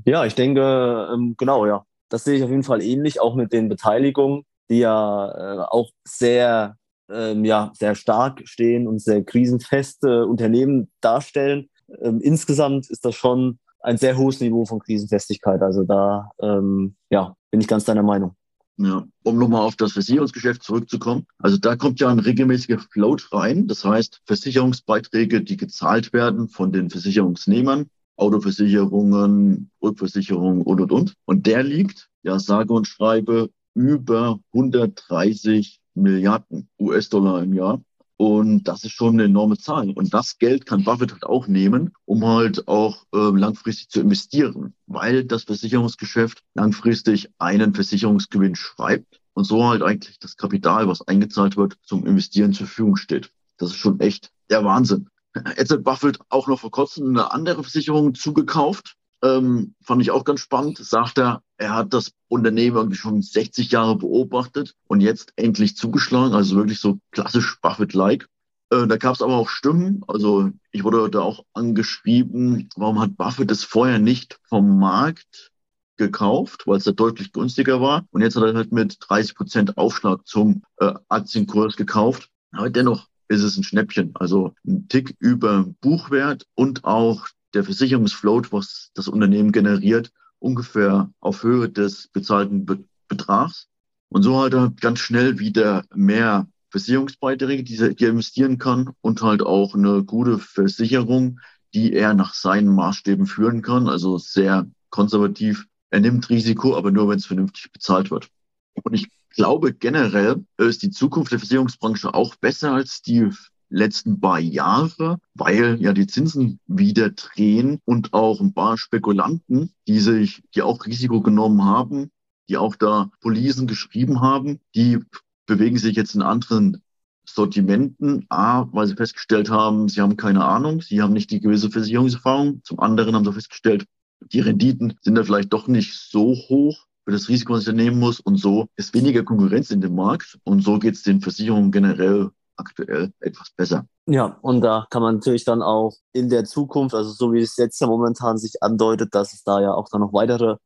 Ja, 0.05 0.25
ich 0.25 0.35
denke, 0.35 1.09
ähm, 1.13 1.35
genau, 1.37 1.67
ja. 1.67 1.85
Das 2.09 2.25
sehe 2.25 2.37
ich 2.37 2.43
auf 2.43 2.51
jeden 2.51 2.63
Fall 2.63 2.83
ähnlich, 2.83 3.21
auch 3.21 3.35
mit 3.35 3.53
den 3.53 3.69
Beteiligungen, 3.69 4.45
die 4.71 4.79
ja 4.79 5.29
äh, 5.29 5.67
auch 5.69 5.91
sehr, 6.05 6.77
ähm, 7.11 7.45
ja, 7.45 7.71
sehr 7.75 7.95
stark 7.95 8.43
stehen 8.45 8.87
und 8.89 9.01
sehr 9.01 9.23
krisenfeste 9.23 10.27
Unternehmen 10.27 10.91
darstellen. 11.01 11.69
Ähm, 12.03 12.21
insgesamt 12.21 12.89
ist 12.91 13.05
das 13.05 13.15
schon 13.15 13.59
ein 13.81 13.97
sehr 13.97 14.17
hohes 14.17 14.41
Niveau 14.41 14.65
von 14.65 14.81
Krisenfestigkeit. 14.81 15.63
Also 15.63 15.85
da 15.85 16.31
ähm, 16.41 16.97
ja, 17.11 17.35
bin 17.51 17.61
ich 17.61 17.69
ganz 17.69 17.85
deiner 17.85 18.03
Meinung. 18.03 18.35
Ja, 18.81 19.05
um 19.25 19.39
nochmal 19.39 19.63
auf 19.63 19.75
das 19.75 19.93
Versicherungsgeschäft 19.93 20.63
zurückzukommen. 20.63 21.27
Also 21.39 21.57
da 21.57 21.75
kommt 21.75 21.99
ja 21.99 22.09
ein 22.09 22.21
regelmäßiger 22.21 22.79
Float 22.79 23.33
rein. 23.33 23.67
Das 23.67 23.85
heißt, 23.85 24.21
Versicherungsbeiträge, 24.25 25.43
die 25.43 25.57
gezahlt 25.57 26.13
werden 26.13 26.49
von 26.49 26.71
den 26.71 26.89
Versicherungsnehmern, 26.89 27.91
Autoversicherungen, 28.17 29.71
Rückversicherungen 29.83 30.63
und, 30.63 30.81
und, 30.81 30.93
und. 30.93 31.15
Und 31.25 31.47
der 31.47 31.65
liegt, 31.65 32.09
ja, 32.23 32.39
sage 32.39 32.73
und 32.73 32.87
schreibe, 32.87 33.51
über 33.75 34.39
130 34.53 35.81
Milliarden 35.95 36.69
US-Dollar 36.79 37.43
im 37.43 37.55
Jahr. 37.55 37.83
Und 38.19 38.65
das 38.65 38.83
ist 38.83 38.95
schon 38.95 39.15
eine 39.15 39.25
enorme 39.25 39.59
Zahl. 39.59 39.91
Und 39.91 40.13
das 40.13 40.39
Geld 40.39 40.67
kann 40.67 40.83
Buffett 40.83 41.13
halt 41.13 41.25
auch 41.25 41.47
nehmen, 41.47 41.93
um 42.05 42.27
halt 42.27 42.67
auch 42.67 43.05
äh, 43.15 43.19
langfristig 43.19 43.91
zu 43.91 44.01
investieren, 44.01 44.75
weil 44.87 45.25
das 45.25 45.45
Versicherungsgeschäft 45.45 46.43
langfristig 46.55 47.31
einen 47.39 47.75
Versicherungsgewinn 47.75 48.57
schreibt 48.57 49.21
und 49.35 49.45
so 49.45 49.65
halt 49.65 49.83
eigentlich 49.83 50.19
das 50.19 50.37
Kapital, 50.37 50.89
was 50.89 51.07
eingezahlt 51.07 51.57
wird, 51.57 51.77
zum 51.83 52.05
Investieren 52.07 52.53
zur 52.53 52.67
Verfügung 52.67 52.97
steht. 52.97 53.31
Das 53.57 53.71
ist 53.71 53.77
schon 53.77 54.01
echt 54.01 54.33
der 54.51 54.65
Wahnsinn. 54.65 55.09
Jetzt 55.57 55.71
hat 55.71 55.85
Buffett 55.85 56.19
auch 56.29 56.49
noch 56.49 56.59
vor 56.59 56.73
kurzem 56.73 57.11
eine 57.11 57.31
andere 57.31 57.63
Versicherung 57.63 58.17
zugekauft, 58.17 58.97
ähm, 59.23 59.77
fand 59.81 60.03
ich 60.03 60.11
auch 60.11 60.25
ganz 60.25 60.41
spannend, 60.41 60.79
sagt 60.79 61.19
er, 61.19 61.43
er 61.59 61.75
hat 61.75 61.93
das 61.93 62.13
Unternehmen 62.29 62.77
irgendwie 62.77 62.97
schon 62.97 63.21
60 63.21 63.71
Jahre 63.71 63.97
beobachtet 63.97 64.75
und 64.87 65.01
jetzt 65.01 65.33
endlich 65.37 65.77
zugeschlagen, 65.77 66.35
also 66.35 66.57
wirklich 66.57 66.81
so 66.81 66.99
klassisch 67.11 67.61
Buffett-like. 67.61 68.29
Äh, 68.71 68.87
da 68.87 68.97
gab 68.97 69.15
es 69.15 69.23
aber 69.23 69.37
auch 69.37 69.49
Stimmen. 69.49 70.03
Also 70.07 70.51
ich 70.71 70.85
wurde 70.85 71.11
da 71.11 71.21
auch 71.21 71.45
angeschrieben, 71.53 72.69
warum 72.77 73.01
hat 73.01 73.17
Buffett 73.17 73.51
es 73.51 73.65
vorher 73.65 73.99
nicht 73.99 74.39
vom 74.49 74.79
Markt 74.79 75.51
gekauft, 75.97 76.67
weil 76.67 76.79
es 76.79 76.85
da 76.85 76.93
deutlich 76.93 77.33
günstiger 77.33 77.81
war. 77.81 78.07
Und 78.13 78.23
jetzt 78.23 78.37
hat 78.37 78.45
er 78.45 78.55
halt 78.55 78.73
mit 78.73 78.97
30 79.01 79.35
Prozent 79.35 79.79
Aufschlag 79.79 80.27
zum 80.27 80.63
äh, 80.79 80.95
Aktienkurs 81.09 81.77
gekauft. 81.77 82.31
Aber 82.53 82.71
dennoch 82.71 83.09
ist 83.27 83.43
es 83.43 83.57
ein 83.57 83.65
Schnäppchen. 83.65 84.13
Also 84.15 84.55
ein 84.65 84.87
Tick 84.89 85.17
über 85.19 85.67
Buchwert 85.81 86.47
und 86.55 86.85
auch 86.85 87.27
der 87.53 87.65
Versicherungsfloat, 87.65 88.53
was 88.53 88.91
das 88.95 89.09
Unternehmen 89.09 89.51
generiert, 89.51 90.13
ungefähr 90.39 91.11
auf 91.21 91.43
Höhe 91.43 91.69
des 91.69 92.09
bezahlten 92.09 92.65
Be 92.67 92.85
Betrags. 93.09 93.69
Und 94.11 94.23
so 94.23 94.43
hat 94.43 94.53
er 94.53 94.71
ganz 94.81 94.99
schnell 94.99 95.39
wieder 95.39 95.85
mehr 95.95 96.47
Versicherungsbeiträge, 96.71 97.63
die 97.63 97.77
er 97.79 98.11
investieren 98.11 98.59
kann 98.59 98.91
und 99.01 99.23
halt 99.23 99.43
auch 99.43 99.75
eine 99.75 100.05
gute 100.05 100.39
Versicherung, 100.39 101.41
die 101.73 101.95
er 101.95 102.13
nach 102.13 102.35
seinen 102.35 102.69
Maßstäben 102.75 103.27
führen 103.27 103.63
kann. 103.63 103.89
Also 103.89 104.19
sehr 104.19 104.67
konservativ. 104.91 105.67
Er 105.91 106.01
nimmt 106.01 106.29
Risiko, 106.29 106.77
aber 106.77 106.91
nur, 106.91 107.09
wenn 107.09 107.19
es 107.19 107.27
vernünftig 107.27 107.73
bezahlt 107.73 108.11
wird. 108.11 108.29
Und 108.75 108.93
ich 108.93 109.09
glaube 109.31 109.73
generell 109.73 110.45
ist 110.59 110.83
die 110.83 110.91
Zukunft 110.91 111.33
der 111.33 111.39
Versicherungsbranche 111.39 112.13
auch 112.13 112.37
besser 112.37 112.73
als 112.73 113.03
die 113.03 113.31
letzten 113.69 114.21
paar 114.21 114.39
Jahre, 114.39 115.19
weil 115.35 115.81
ja 115.81 115.93
die 115.93 116.07
Zinsen 116.07 116.61
wieder 116.67 117.11
drehen 117.11 117.81
und 117.85 118.13
auch 118.13 118.41
ein 118.41 118.55
paar 118.55 118.79
Spekulanten, 118.79 119.73
die 119.87 120.01
sich, 120.01 120.43
die 120.55 120.63
auch 120.63 120.87
Risiko 120.87 121.21
genommen 121.21 121.65
haben, 121.65 122.11
die 122.49 122.57
auch 122.57 122.77
da 122.77 123.11
Policen 123.21 123.67
geschrieben 123.67 124.21
haben, 124.21 124.61
die 124.75 124.99
bewegen 125.47 125.79
sich 125.79 125.97
jetzt 125.97 126.15
in 126.15 126.23
anderen 126.23 126.83
Sortimenten. 127.27 128.27
A, 128.31 128.67
weil 128.73 128.87
sie 128.87 128.97
festgestellt 128.97 129.51
haben, 129.51 129.89
sie 129.89 130.01
haben 130.01 130.17
keine 130.17 130.45
Ahnung, 130.45 130.81
sie 130.81 131.03
haben 131.03 131.13
nicht 131.13 131.31
die 131.31 131.41
gewisse 131.41 131.71
Versicherungserfahrung. 131.71 132.63
Zum 132.65 132.81
anderen 132.81 133.15
haben 133.15 133.25
sie 133.25 133.33
festgestellt, 133.33 133.85
die 134.33 134.41
Renditen 134.41 134.95
sind 135.03 135.15
da 135.15 135.25
vielleicht 135.25 135.53
doch 135.53 135.69
nicht 135.69 135.95
so 135.95 136.35
hoch 136.35 136.87
für 137.05 137.13
das 137.13 137.29
Risiko, 137.29 137.55
was 137.55 137.67
ich 137.67 137.75
nehmen 137.75 137.99
muss. 137.99 138.21
Und 138.21 138.37
so 138.37 138.69
ist 138.77 138.95
weniger 138.95 139.23
Konkurrenz 139.23 139.71
in 139.71 139.81
dem 139.81 139.95
Markt. 139.95 140.39
Und 140.45 140.63
so 140.63 140.79
geht 140.79 140.95
es 140.95 141.03
den 141.03 141.21
Versicherungen 141.21 141.71
generell 141.71 142.31
aktuell 142.59 143.13
etwas 143.21 143.51
besser. 143.57 143.87
Ja, 144.07 144.39
und 144.43 144.61
da 144.61 144.87
kann 144.91 145.03
man 145.03 145.17
natürlich 145.17 145.45
dann 145.45 145.63
auch 145.63 145.97
in 146.13 146.29
der 146.29 146.45
Zukunft, 146.45 146.95
also 146.95 147.11
so 147.11 147.33
wie 147.33 147.41
es 147.41 147.57
jetzt 147.57 147.81
ja 147.81 147.87
momentan 147.87 148.39
sich 148.39 148.63
andeutet, 148.63 149.15
dass 149.15 149.33
es 149.33 149.45
da 149.45 149.61
ja 149.61 149.73
auch 149.73 149.89
dann 149.91 150.01
noch 150.01 150.13
weitere 150.13 150.57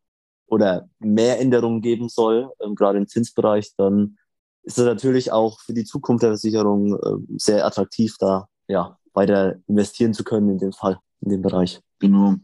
oder 0.47 0.89
mehr 0.99 1.41
Änderungen 1.41 1.81
geben 1.81 2.09
soll, 2.09 2.51
ähm, 2.61 2.75
gerade 2.75 2.99
im 2.99 3.09
Zinsbereich, 3.09 3.73
dann 3.77 4.19
ist 4.63 4.79
es 4.79 4.85
natürlich 4.85 5.33
auch 5.33 5.61
für 5.61 5.73
die 5.73 5.85
Zukunft 5.85 6.23
der 6.23 6.31
Versicherung 6.31 6.95
äh, 6.95 7.39
sehr 7.39 7.67
attraktiv, 7.67 8.17
da 8.19 8.49
ja 8.69 8.99
weiter 9.15 9.57
investieren 9.67 10.15
zu 10.15 10.25
können 10.25 10.51
in 10.51 10.59
dem 10.59 10.73
Fall, 10.73 10.99
in 11.21 11.31
dem 11.31 11.43
Bereich. 11.43 11.81
Genau. 11.99 12.37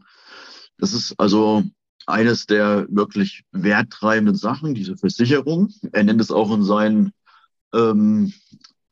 Das 0.77 0.93
ist 0.93 1.13
also 1.17 1.63
eines 2.05 2.45
der 2.45 2.87
wirklich 2.89 3.43
werttreibenden 3.51 4.35
Sachen, 4.35 4.73
diese 4.73 4.97
Versicherung. 4.97 5.69
Er 5.91 6.03
nennt 6.03 6.21
es 6.21 6.31
auch 6.31 6.51
in 6.51 6.63
seinem 6.63 7.11
ähm, 7.73 8.33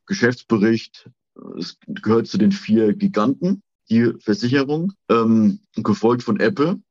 Geschäftsbericht, 0.07 1.09
es 1.57 1.77
gehört 1.87 2.27
zu 2.27 2.37
den 2.37 2.51
vier 2.51 2.93
Giganten, 2.93 3.61
die 3.89 4.13
Versicherung, 4.19 4.93
ähm, 5.09 5.59
gefolgt 5.75 6.23
von 6.23 6.39
Apple. 6.39 6.81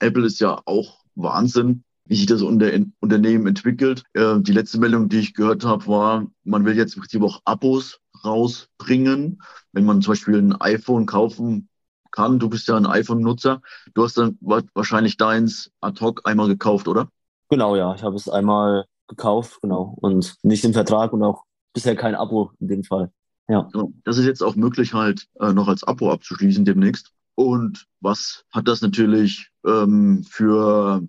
Apple 0.00 0.26
ist 0.26 0.40
ja 0.40 0.60
auch 0.66 1.00
Wahnsinn, 1.14 1.84
wie 2.04 2.16
sich 2.16 2.26
das 2.26 2.42
unter, 2.42 2.70
Unternehmen 3.00 3.46
entwickelt. 3.46 4.04
Äh, 4.12 4.40
die 4.40 4.52
letzte 4.52 4.78
Meldung, 4.78 5.08
die 5.08 5.18
ich 5.18 5.34
gehört 5.34 5.64
habe, 5.64 5.86
war, 5.86 6.26
man 6.44 6.64
will 6.64 6.76
jetzt 6.76 6.94
im 6.94 7.02
Prinzip 7.02 7.22
auch 7.22 7.40
Abos 7.44 8.00
rausbringen. 8.24 9.42
Wenn 9.72 9.84
man 9.84 10.02
zum 10.02 10.12
Beispiel 10.12 10.36
ein 10.36 10.60
iPhone 10.60 11.06
kaufen 11.06 11.68
kann, 12.10 12.38
du 12.38 12.48
bist 12.48 12.68
ja 12.68 12.76
ein 12.76 12.86
iPhone-Nutzer, 12.86 13.60
du 13.94 14.02
hast 14.02 14.16
dann 14.16 14.38
wahrscheinlich 14.40 15.16
deins 15.16 15.70
ad 15.80 16.00
hoc 16.00 16.22
einmal 16.24 16.48
gekauft, 16.48 16.88
oder? 16.88 17.08
Genau, 17.50 17.76
ja. 17.76 17.94
Ich 17.94 18.02
habe 18.02 18.16
es 18.16 18.28
einmal 18.28 18.86
gekauft, 19.08 19.60
genau. 19.62 19.94
Und 20.00 20.36
nicht 20.42 20.64
im 20.64 20.72
Vertrag 20.72 21.12
und 21.12 21.22
auch 21.22 21.44
bisher 21.78 21.96
kein 21.96 22.14
Abo 22.14 22.52
in 22.60 22.68
dem 22.68 22.84
Fall. 22.84 23.12
Ja. 23.48 23.68
Das 24.04 24.18
ist 24.18 24.26
jetzt 24.26 24.42
auch 24.42 24.56
möglich, 24.56 24.94
halt 24.94 25.26
äh, 25.40 25.52
noch 25.52 25.68
als 25.68 25.84
Abo 25.84 26.10
abzuschließen 26.12 26.64
demnächst. 26.64 27.12
Und 27.34 27.86
was 28.00 28.44
hat 28.50 28.68
das 28.68 28.82
natürlich 28.82 29.50
ähm, 29.64 30.24
für 30.28 31.02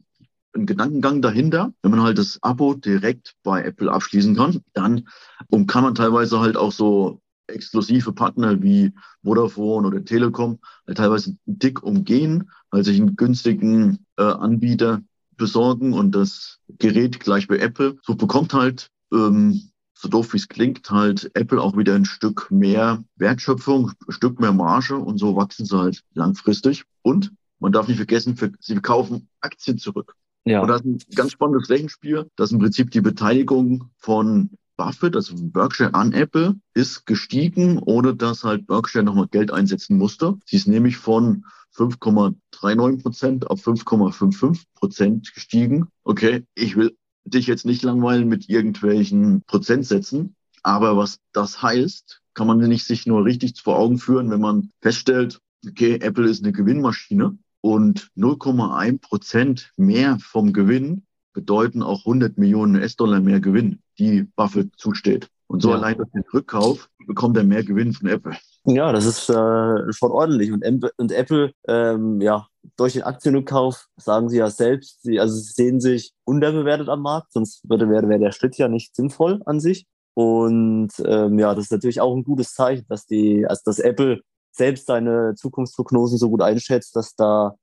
ein 0.56 0.66
Gedankengang 0.66 1.22
dahinter. 1.22 1.74
Wenn 1.82 1.92
man 1.92 2.04
halt 2.04 2.18
das 2.18 2.40
Abo 2.42 2.74
direkt 2.74 3.36
bei 3.44 3.64
Apple 3.64 3.92
abschließen 3.92 4.36
kann, 4.36 4.62
dann 4.74 5.08
um, 5.50 5.68
kann 5.68 5.84
man 5.84 5.96
teilweise 5.96 6.40
halt 6.40 6.58
auch 6.58 6.72
so 6.72 7.22
exklusive 7.48 8.14
Partner 8.14 8.62
wie 8.62 8.94
Vodafone 9.24 9.88
oder 9.88 10.06
Telekom 10.06 10.60
halt 10.88 10.98
teilweise 10.98 11.36
dick 11.46 11.84
umgehen, 11.84 12.52
halt 12.72 12.86
sich 12.86 13.00
einen 13.00 13.16
günstigen 13.16 14.06
äh, 14.18 14.24
Anbieter 14.24 15.02
besorgen 15.36 15.94
und 15.94 16.14
das 16.14 16.60
Gerät 16.78 17.20
gleich 17.20 17.48
bei 17.48 17.58
Apple. 17.58 17.98
So 18.04 18.16
bekommt 18.16 18.54
halt, 18.54 18.92
ähm, 19.12 19.69
so 20.01 20.08
doof 20.08 20.34
wie 20.34 20.38
es 20.38 20.48
klingt, 20.48 20.89
halt 20.89 21.29
Apple 21.34 21.62
auch 21.62 21.75
wieder 21.75 21.94
ein 21.94 22.06
Stück 22.06 22.50
mehr 22.50 23.03
Wertschöpfung, 23.18 23.91
ein 24.08 24.12
Stück 24.13 24.39
mehr 24.39 24.53
Marge 24.53 24.96
und 24.96 25.18
so 25.18 25.36
wachsen 25.36 25.65
sie 25.65 25.77
halt 25.77 26.03
langfristig. 26.13 26.84
Und 27.01 27.34
man 27.60 27.74
darf 27.74 27.89
nicht 27.89 27.98
vergessen, 27.98 28.39
sie 28.62 28.75
kaufen 28.75 29.27
Aktien 29.41 29.77
zurück. 29.77 30.15
Ja. 30.46 30.62
Und 30.62 30.70
das 30.70 30.82
ist 30.82 30.86
ein 30.86 31.15
ganz 31.15 31.34
spannendes 31.34 31.70
Rechenspiel. 31.70 32.29
Das 32.38 32.50
ist 32.50 32.53
im 32.53 32.60
Prinzip 32.60 32.91
die 32.91 33.01
Beteiligung 33.01 33.89
von 33.98 34.51
Buffett, 34.77 35.18
also 35.18 35.36
Berkshire 35.38 35.94
an 35.94 36.13
Apple, 36.13 36.56
ist 36.74 37.06
gestiegen, 37.06 37.79
ohne 37.79 38.15
dass 38.15 38.46
halt 38.46 38.68
Berkshire 38.68 39.03
nochmal 39.03 39.27
Geld 39.27 39.51
einsetzen 39.51 39.98
musste. 39.98 40.38
Sie 40.46 40.56
ist 40.56 40.68
nämlich 40.70 40.96
von 40.96 41.44
5,39 41.75 43.01
Prozent 43.01 43.50
auf 43.50 43.68
5,55 43.68 44.63
Prozent 44.75 45.34
gestiegen. 45.34 45.89
Okay, 46.06 46.46
ich 46.56 46.77
will 46.77 46.96
dich 47.33 47.48
jetzt 47.48 47.65
nicht 47.65 47.83
langweilen 47.83 48.27
mit 48.27 48.50
irgendwelchen 48.50 49.43
Prozentsätzen, 49.48 50.36
aber 50.63 50.98
was 50.98 51.19
das 51.31 51.62
heißt, 51.62 52.21
kann 52.33 52.48
man 52.48 52.59
nicht 52.59 52.86
sich 52.86 53.05
nur 53.05 53.25
richtig 53.25 53.62
vor 53.62 53.77
Augen 53.77 53.98
führen, 53.98 54.29
wenn 54.31 54.41
man 54.41 54.71
feststellt, 54.81 55.39
okay, 55.67 55.95
Apple 55.95 56.29
ist 56.29 56.43
eine 56.43 56.53
Gewinnmaschine 56.53 57.38
und 57.62 58.09
0,1 58.15 59.01
Prozent 59.01 59.71
mehr 59.75 60.17
vom 60.19 60.53
Gewinn 60.53 61.03
bedeuten 61.33 61.83
auch 61.83 62.00
100 62.00 62.38
Millionen 62.38 62.75
US-Dollar 62.75 63.19
mehr 63.19 63.39
Gewinn, 63.39 63.79
die 63.98 64.24
Buffett 64.36 64.71
zusteht. 64.77 65.29
Und 65.48 65.62
so 65.62 65.69
ja. 65.69 65.75
allein 65.75 65.98
durch 65.98 66.12
den 66.12 66.24
Rückkauf 66.33 66.89
bekommt 67.05 67.38
er 67.38 67.43
mehr 67.43 67.63
Gewinn 67.63 67.93
von 67.93 68.07
Apple. 68.07 68.38
Ja, 68.66 68.92
das 68.92 69.06
ist 69.06 69.30
äh, 69.30 69.92
schon 69.92 70.12
ordentlich. 70.12 70.51
Und, 70.51 70.63
und 70.98 71.12
Apple, 71.12 71.54
ähm, 71.68 72.22
ja, 72.22 72.48
durch 72.75 72.94
den 72.94 73.04
Aktienrückkauf 73.04 73.88
sagen 73.98 74.30
sie 74.30 74.38
ja 74.38 74.50
selbst, 74.50 75.01
sie, 75.01 75.20
also 75.20 75.36
sehen 75.36 75.80
sich 75.80 76.13
unterbewertet 76.25 76.89
am 76.89 77.01
Markt, 77.01 77.32
sonst 77.32 77.68
würde, 77.70 77.89
wäre, 77.89 78.10
wäre 78.10 78.20
der 78.20 78.32
Schritt 78.32 78.58
ja 78.58 78.68
nicht 78.68 78.96
sinnvoll 78.96 79.42
an 79.46 79.60
sich. 79.60 79.88
Und 80.13 80.92
ähm, 81.06 81.39
ja, 81.39 81.56
das 81.56 81.66
ist 81.66 81.72
natürlich 81.72 82.01
auch 82.01 82.16
ein 82.16 82.24
gutes 82.24 82.54
Zeichen, 82.54 82.86
dass 82.89 83.06
die, 83.06 83.46
also 83.48 83.62
dass 83.66 83.80
Apple 83.80 84.22
selbst 84.51 84.88
seine 84.88 85.36
Zukunftsprognosen 85.36 86.18
so 86.18 86.30
gut 86.30 86.42
einschätzt, 86.42 86.96
dass 86.96 87.16
da 87.16 87.56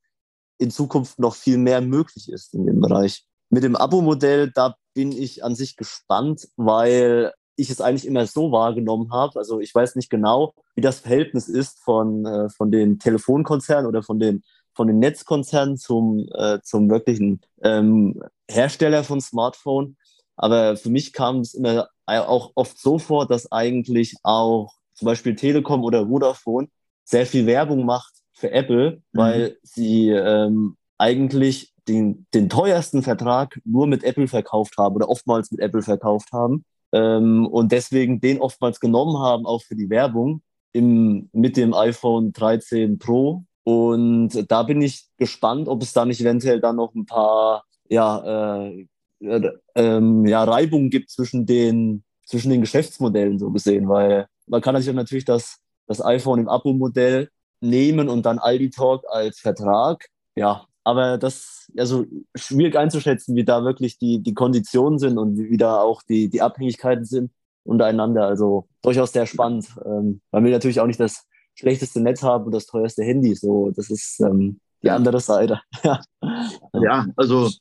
in 0.57 0.71
Zukunft 0.71 1.19
noch 1.19 1.35
viel 1.35 1.57
mehr 1.57 1.81
möglich 1.81 2.31
ist 2.31 2.53
in 2.55 2.65
dem 2.65 2.81
Bereich. 2.81 3.25
Mit 3.49 3.63
dem 3.63 3.75
Abo-Modell, 3.75 4.51
da 4.51 4.75
bin 4.95 5.11
ich 5.11 5.43
an 5.43 5.53
sich 5.55 5.75
gespannt, 5.75 6.47
weil 6.55 7.31
ich 7.57 7.69
es 7.69 7.81
eigentlich 7.81 8.05
immer 8.05 8.25
so 8.25 8.51
wahrgenommen 8.51 9.11
habe. 9.11 9.37
Also 9.37 9.59
ich 9.59 9.73
weiß 9.73 9.95
nicht 9.95 10.09
genau, 10.09 10.53
wie 10.75 10.81
das 10.81 10.99
Verhältnis 10.99 11.49
ist 11.49 11.79
von, 11.83 12.25
äh, 12.25 12.49
von 12.49 12.71
den 12.71 12.99
Telefonkonzernen 12.99 13.87
oder 13.87 14.03
von 14.03 14.19
den, 14.19 14.43
von 14.73 14.87
den 14.87 14.99
Netzkonzernen 14.99 15.75
zum, 15.75 16.29
äh, 16.33 16.59
zum 16.63 16.89
wirklichen 16.89 17.41
ähm, 17.63 18.21
Hersteller 18.49 19.03
von 19.03 19.19
Smartphone. 19.19 19.97
Aber 20.35 20.77
für 20.77 20.89
mich 20.89 21.13
kam 21.13 21.39
es 21.39 21.55
immer 21.55 21.89
auch 22.05 22.51
oft 22.55 22.79
so 22.79 22.99
vor, 22.99 23.27
dass 23.27 23.51
eigentlich 23.51 24.15
auch 24.23 24.73
zum 24.93 25.07
Beispiel 25.07 25.35
Telekom 25.35 25.83
oder 25.83 26.07
Vodafone 26.07 26.69
sehr 27.03 27.25
viel 27.25 27.47
Werbung 27.47 27.85
macht 27.85 28.13
für 28.33 28.51
Apple, 28.51 28.91
mhm. 28.91 29.17
weil 29.17 29.57
sie 29.63 30.09
ähm, 30.09 30.77
eigentlich 30.99 31.73
den, 31.87 32.27
den 32.33 32.49
teuersten 32.49 33.01
Vertrag 33.01 33.59
nur 33.65 33.87
mit 33.87 34.03
Apple 34.03 34.27
verkauft 34.27 34.77
haben 34.77 34.95
oder 34.95 35.09
oftmals 35.09 35.51
mit 35.51 35.59
Apple 35.59 35.81
verkauft 35.81 36.31
haben 36.31 36.65
ähm, 36.91 37.45
und 37.47 37.71
deswegen 37.71 38.19
den 38.19 38.39
oftmals 38.39 38.79
genommen 38.79 39.17
haben, 39.17 39.45
auch 39.45 39.63
für 39.63 39.75
die 39.75 39.89
Werbung 39.89 40.41
im, 40.73 41.29
mit 41.33 41.57
dem 41.57 41.73
iPhone 41.73 42.31
13 42.33 42.99
Pro. 42.99 43.43
Und 43.63 44.49
da 44.49 44.63
bin 44.63 44.81
ich 44.81 45.07
gespannt, 45.17 45.67
ob 45.67 45.81
es 45.81 45.93
da 45.93 46.05
nicht 46.05 46.21
eventuell 46.21 46.61
dann 46.61 46.77
noch 46.77 46.93
ein 46.95 47.05
paar 47.05 47.65
ja, 47.89 48.67
äh, 48.67 48.87
äh, 49.19 49.51
ähm, 49.75 50.25
ja, 50.25 50.43
Reibungen 50.43 50.89
gibt 50.89 51.09
zwischen 51.09 51.45
den, 51.45 52.03
zwischen 52.25 52.49
den 52.49 52.61
Geschäftsmodellen 52.61 53.39
so 53.39 53.51
gesehen, 53.51 53.89
weil 53.89 54.27
man 54.45 54.61
kann 54.61 54.79
sich 54.81 54.93
natürlich 54.93 55.25
das 55.25 55.59
das 55.87 56.03
iPhone 56.03 56.41
im 56.41 56.49
Abo-Modell 56.49 57.29
nehmen 57.61 58.09
und 58.09 58.25
dann 58.25 58.39
Aldi 58.39 58.69
Talk 58.69 59.03
als 59.09 59.39
Vertrag. 59.39 60.05
Ja, 60.35 60.66
aber 60.87 61.17
das 61.17 61.69
also 61.77 62.05
schwierig 62.33 62.77
einzuschätzen, 62.77 63.35
wie 63.35 63.43
da 63.43 63.65
wirklich 63.65 63.97
die, 63.99 64.23
die 64.23 64.33
Konditionen 64.33 64.99
sind 64.99 65.17
und 65.17 65.37
wie 65.37 65.57
da 65.57 65.81
auch 65.81 66.01
die, 66.01 66.29
die 66.29 66.41
Abhängigkeiten 66.41 67.03
sind. 67.03 67.31
untereinander. 67.65 68.25
Also 68.25 68.69
durchaus 68.81 69.11
sehr 69.11 69.25
spannend, 69.25 69.67
ähm, 69.85 70.21
weil 70.31 70.45
wir 70.45 70.51
natürlich 70.51 70.79
auch 70.79 70.87
nicht 70.87 71.01
das 71.01 71.25
schlechteste 71.55 71.99
Netz 71.99 72.23
haben 72.23 72.45
und 72.45 72.53
das 72.53 72.67
teuerste 72.67 73.03
Handy. 73.03 73.35
So, 73.35 73.71
das 73.71 73.89
ist 73.89 74.21
ähm, 74.21 74.61
die 74.81 74.89
andere 74.89 75.19
Seite. 75.19 75.59
ja, 75.83 77.05
also 77.17 77.51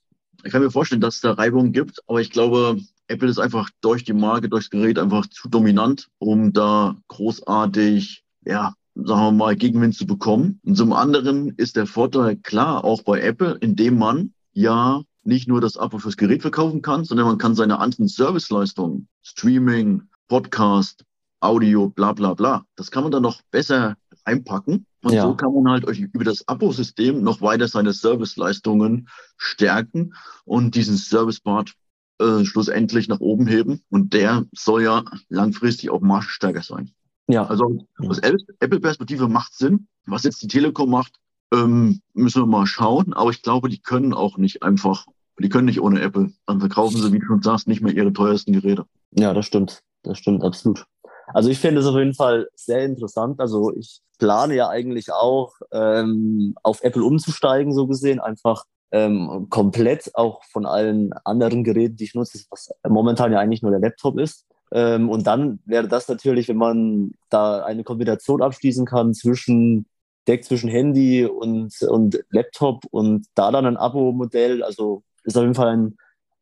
ich 0.44 0.52
kann 0.52 0.62
mir 0.62 0.70
vorstellen, 0.70 1.00
dass 1.00 1.16
es 1.16 1.20
da 1.22 1.32
Reibung 1.32 1.72
gibt, 1.72 1.98
aber 2.06 2.20
ich 2.20 2.30
glaube, 2.30 2.78
Apple 3.08 3.28
ist 3.28 3.40
einfach 3.40 3.70
durch 3.80 4.04
die 4.04 4.12
Marke, 4.12 4.48
durchs 4.48 4.70
Gerät 4.70 5.00
einfach 5.00 5.26
zu 5.26 5.48
dominant, 5.48 6.06
um 6.18 6.52
da 6.52 6.94
großartig, 7.08 8.24
ja, 8.44 8.74
sagen 8.96 9.20
wir 9.20 9.32
mal, 9.32 9.56
Gegenwind 9.56 9.94
zu 9.94 10.06
bekommen. 10.06 10.60
Und 10.64 10.76
zum 10.76 10.92
anderen 10.92 11.50
ist 11.56 11.76
der 11.76 11.86
Vorteil 11.86 12.36
klar 12.36 12.84
auch 12.84 13.02
bei 13.02 13.20
Apple, 13.20 13.56
indem 13.60 13.98
man 13.98 14.32
ja 14.52 15.02
nicht 15.22 15.48
nur 15.48 15.60
das 15.60 15.76
Abo 15.76 15.98
fürs 15.98 16.16
Gerät 16.16 16.42
verkaufen 16.42 16.82
kann, 16.82 17.04
sondern 17.04 17.26
man 17.26 17.38
kann 17.38 17.54
seine 17.54 17.78
anderen 17.78 18.08
Serviceleistungen, 18.08 19.08
Streaming, 19.22 20.02
Podcast, 20.28 21.04
Audio, 21.40 21.90
bla 21.90 22.12
bla 22.12 22.34
bla, 22.34 22.64
das 22.76 22.90
kann 22.90 23.02
man 23.02 23.12
dann 23.12 23.22
noch 23.22 23.42
besser 23.50 23.96
einpacken. 24.24 24.86
Und 25.02 25.12
ja. 25.12 25.22
so 25.22 25.34
kann 25.34 25.52
man 25.52 25.70
halt 25.70 25.86
euch 25.86 26.00
über 26.00 26.24
das 26.24 26.48
Abo-System 26.48 27.22
noch 27.22 27.40
weiter 27.40 27.68
seine 27.68 27.92
Serviceleistungen 27.92 29.08
stärken 29.36 30.14
und 30.44 30.74
diesen 30.74 30.96
Service-Part 30.96 31.74
äh, 32.18 32.44
schlussendlich 32.44 33.06
nach 33.08 33.20
oben 33.20 33.46
heben. 33.46 33.82
Und 33.90 34.14
der 34.14 34.46
soll 34.52 34.82
ja 34.82 35.04
langfristig 35.28 35.90
auch 35.90 36.00
margenstärker 36.00 36.62
sein. 36.62 36.90
Ja. 37.28 37.46
Also 37.46 37.78
aus 37.98 38.18
Apple-Perspektive 38.18 39.28
macht 39.28 39.54
Sinn. 39.54 39.88
Was 40.06 40.22
jetzt 40.22 40.42
die 40.42 40.48
Telekom 40.48 40.90
macht, 40.90 41.14
ähm, 41.52 42.00
müssen 42.14 42.42
wir 42.42 42.46
mal 42.46 42.66
schauen. 42.66 43.12
Aber 43.12 43.30
ich 43.30 43.42
glaube, 43.42 43.68
die 43.68 43.80
können 43.80 44.14
auch 44.14 44.38
nicht 44.38 44.62
einfach, 44.62 45.06
die 45.38 45.48
können 45.48 45.66
nicht 45.66 45.80
ohne 45.80 46.00
Apple. 46.00 46.32
Dann 46.46 46.60
verkaufen 46.60 47.00
sie, 47.00 47.12
wie 47.12 47.18
du 47.18 47.26
schon 47.26 47.42
sagst, 47.42 47.66
nicht 47.68 47.82
mehr 47.82 47.94
ihre 47.94 48.12
teuersten 48.12 48.52
Geräte. 48.52 48.86
Ja, 49.12 49.34
das 49.34 49.46
stimmt. 49.46 49.80
Das 50.02 50.18
stimmt 50.18 50.44
absolut. 50.44 50.86
Also 51.34 51.50
ich 51.50 51.58
finde 51.58 51.80
es 51.80 51.86
auf 51.86 51.96
jeden 51.96 52.14
Fall 52.14 52.48
sehr 52.54 52.84
interessant. 52.84 53.40
Also 53.40 53.72
ich 53.74 54.00
plane 54.18 54.54
ja 54.54 54.68
eigentlich 54.68 55.12
auch 55.12 55.54
ähm, 55.72 56.54
auf 56.62 56.82
Apple 56.82 57.02
umzusteigen, 57.02 57.72
so 57.72 57.86
gesehen, 57.86 58.20
einfach 58.20 58.64
ähm, 58.92 59.48
komplett 59.50 60.10
auch 60.14 60.44
von 60.44 60.64
allen 60.64 61.12
anderen 61.24 61.64
Geräten, 61.64 61.96
die 61.96 62.04
ich 62.04 62.14
nutze, 62.14 62.38
was 62.50 62.70
momentan 62.88 63.32
ja 63.32 63.40
eigentlich 63.40 63.62
nur 63.62 63.72
der 63.72 63.80
Laptop 63.80 64.18
ist. 64.18 64.46
Ähm, 64.76 65.08
und 65.08 65.26
dann 65.26 65.58
wäre 65.64 65.88
das 65.88 66.06
natürlich, 66.06 66.48
wenn 66.48 66.58
man 66.58 67.12
da 67.30 67.64
eine 67.64 67.82
Kombination 67.82 68.42
abschließen 68.42 68.84
kann 68.84 69.14
zwischen 69.14 69.86
Deck 70.28 70.44
zwischen 70.44 70.68
Handy 70.68 71.24
und, 71.24 71.80
und 71.80 72.22
Laptop 72.28 72.84
und 72.90 73.26
da 73.34 73.50
dann 73.50 73.64
ein 73.64 73.78
Abo-Modell, 73.78 74.62
also 74.62 75.02
ist 75.24 75.34
auf 75.38 75.44
jeden 75.44 75.54
Fall 75.54 75.68
ein, 75.68 75.96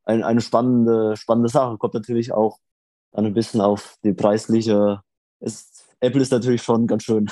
ein, 0.04 0.24
eine 0.24 0.40
spannende, 0.40 1.16
spannende 1.16 1.48
Sache. 1.48 1.78
Kommt 1.78 1.94
natürlich 1.94 2.32
auch 2.32 2.58
dann 3.12 3.24
ein 3.24 3.34
bisschen 3.34 3.60
auf 3.60 3.98
die 4.02 4.12
preisliche. 4.12 5.00
Ist, 5.38 5.84
Apple 6.00 6.20
ist 6.20 6.32
natürlich 6.32 6.62
schon 6.62 6.88
ganz 6.88 7.04
schön 7.04 7.30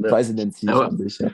preisintensiv 0.00 0.70
an 0.70 0.96
sich. 0.96 1.18
Ja. 1.18 1.32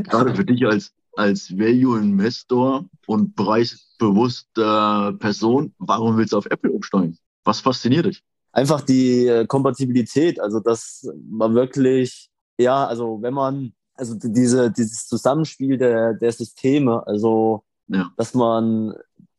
Gerade 0.00 0.34
für 0.34 0.46
dich 0.46 0.64
als, 0.64 0.94
als 1.14 1.50
Value-Investor 1.58 2.86
und 3.06 3.36
preisbewusster 3.36 5.12
Person, 5.18 5.74
warum 5.78 6.16
willst 6.16 6.32
du 6.32 6.38
auf 6.38 6.46
Apple 6.46 6.70
umsteigen? 6.70 7.18
Was 7.44 7.60
fasziniert 7.60 8.06
dich? 8.06 8.22
Einfach 8.56 8.80
die 8.80 9.26
äh, 9.26 9.46
Kompatibilität, 9.46 10.40
also 10.40 10.60
dass 10.60 11.06
man 11.28 11.54
wirklich, 11.54 12.30
ja, 12.56 12.86
also 12.86 13.20
wenn 13.20 13.34
man, 13.34 13.74
also 13.94 14.14
diese, 14.18 14.70
dieses 14.70 15.06
Zusammenspiel 15.06 15.76
der, 15.76 16.14
der 16.14 16.32
Systeme, 16.32 17.06
also 17.06 17.64
ja. 17.88 18.10
dass 18.16 18.32
man 18.32 18.94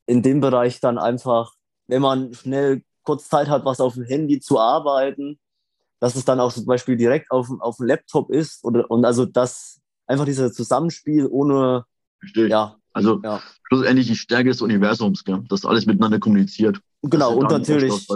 in 0.05 0.21
dem 0.21 0.39
Bereich 0.39 0.81
dann 0.81 0.99
einfach, 0.99 1.53
wenn 1.87 2.03
man 2.03 2.31
schnell 2.35 2.83
kurz 3.01 3.27
Zeit 3.27 3.47
hat, 3.49 3.65
was 3.65 3.81
auf 3.81 3.95
dem 3.95 4.03
Handy 4.03 4.39
zu 4.39 4.59
arbeiten, 4.59 5.39
dass 5.99 6.15
es 6.15 6.23
dann 6.23 6.39
auch 6.39 6.53
zum 6.53 6.65
Beispiel 6.65 6.95
direkt 6.95 7.31
auf, 7.31 7.49
auf 7.59 7.77
dem 7.77 7.87
Laptop 7.87 8.29
ist 8.29 8.63
oder, 8.63 8.91
und 8.91 9.03
also 9.03 9.25
das 9.25 9.79
einfach 10.05 10.25
dieses 10.25 10.53
Zusammenspiel 10.53 11.25
ohne, 11.25 11.85
Verstehe. 12.19 12.49
ja. 12.49 12.75
Also 12.93 13.19
ja. 13.23 13.41
schlussendlich 13.67 14.05
die 14.05 14.15
Stärke 14.15 14.49
des 14.49 14.61
Universums, 14.61 15.23
gell? 15.23 15.43
dass 15.49 15.65
alles 15.65 15.87
miteinander 15.87 16.19
kommuniziert. 16.19 16.79
Genau, 17.03 17.35
und 17.35 17.51
natürlich, 17.51 18.07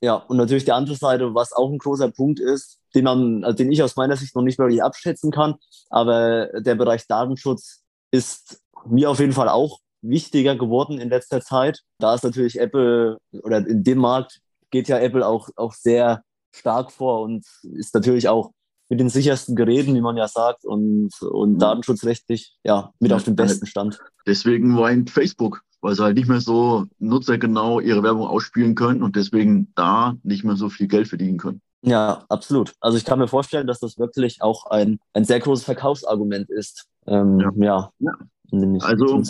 ja, 0.00 0.14
und 0.14 0.36
natürlich 0.36 0.64
die 0.64 0.72
andere 0.72 0.94
Seite, 0.96 1.34
was 1.34 1.52
auch 1.52 1.70
ein 1.70 1.78
großer 1.78 2.10
Punkt 2.10 2.38
ist, 2.38 2.78
den 2.94 3.04
man, 3.04 3.44
also 3.44 3.56
den 3.56 3.72
ich 3.72 3.82
aus 3.82 3.96
meiner 3.96 4.16
Sicht 4.16 4.36
noch 4.36 4.42
nicht 4.42 4.58
wirklich 4.58 4.82
abschätzen 4.82 5.32
kann, 5.32 5.56
aber 5.90 6.48
der 6.60 6.76
Bereich 6.76 7.06
Datenschutz 7.08 7.82
ist 8.12 8.62
mir 8.86 9.10
auf 9.10 9.18
jeden 9.18 9.32
Fall 9.32 9.48
auch 9.48 9.80
wichtiger 10.02 10.56
geworden 10.56 11.00
in 11.00 11.08
letzter 11.08 11.40
Zeit. 11.40 11.80
Da 11.98 12.14
ist 12.14 12.22
natürlich 12.22 12.60
Apple 12.60 13.18
oder 13.42 13.58
in 13.66 13.82
dem 13.82 13.98
Markt 13.98 14.40
geht 14.70 14.88
ja 14.88 14.98
Apple 14.98 15.26
auch, 15.26 15.48
auch 15.56 15.72
sehr 15.72 16.22
stark 16.54 16.92
vor 16.92 17.22
und 17.22 17.44
ist 17.62 17.94
natürlich 17.94 18.28
auch 18.28 18.50
mit 18.88 19.00
den 19.00 19.08
sichersten 19.08 19.56
Geräten, 19.56 19.94
wie 19.94 20.00
man 20.00 20.16
ja 20.16 20.28
sagt, 20.28 20.64
und, 20.64 21.10
und 21.20 21.54
mhm. 21.54 21.58
datenschutzrechtlich 21.58 22.56
ja 22.62 22.92
mit 23.00 23.10
ja, 23.10 23.16
auf 23.16 23.24
dem 23.24 23.34
besten 23.34 23.66
Stand. 23.66 23.98
Deswegen 24.26 24.76
weint 24.78 25.10
Facebook, 25.10 25.62
weil 25.80 25.94
sie 25.94 26.02
halt 26.02 26.16
nicht 26.16 26.28
mehr 26.28 26.40
so 26.40 26.86
nutzergenau 26.98 27.80
ihre 27.80 28.02
Werbung 28.02 28.26
ausspielen 28.26 28.74
können 28.74 29.02
und 29.02 29.16
deswegen 29.16 29.72
da 29.74 30.16
nicht 30.22 30.44
mehr 30.44 30.56
so 30.56 30.68
viel 30.68 30.88
Geld 30.88 31.08
verdienen 31.08 31.38
können. 31.38 31.60
Ja, 31.82 32.24
absolut. 32.28 32.74
Also 32.80 32.98
ich 32.98 33.04
kann 33.04 33.18
mir 33.18 33.28
vorstellen, 33.28 33.66
dass 33.66 33.80
das 33.80 33.98
wirklich 33.98 34.42
auch 34.42 34.66
ein, 34.66 34.98
ein 35.12 35.24
sehr 35.24 35.38
großes 35.40 35.64
Verkaufsargument 35.64 36.50
ist. 36.50 36.86
Ähm, 37.06 37.38
ja. 37.38 37.52
ja. 37.56 37.90
ja. 37.98 38.78
Also 38.80 39.22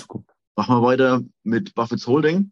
Machen 0.56 0.76
wir 0.76 0.82
weiter 0.82 1.20
mit 1.42 1.74
Buffett's 1.74 2.06
Holding. 2.06 2.50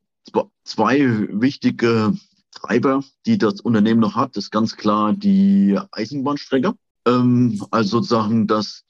Zwei 0.62 1.26
wichtige 1.30 2.14
Treiber, 2.54 3.02
die 3.24 3.38
das 3.38 3.62
Unternehmen 3.62 4.00
noch 4.00 4.14
hat, 4.14 4.37
ist 4.37 4.50
ganz 4.50 4.76
klar 4.76 5.14
die 5.14 5.78
Eisenbahnstrecke. 5.90 6.74
Ähm, 7.07 7.64
also 7.70 7.98
sozusagen 7.98 8.46
das 8.46 8.85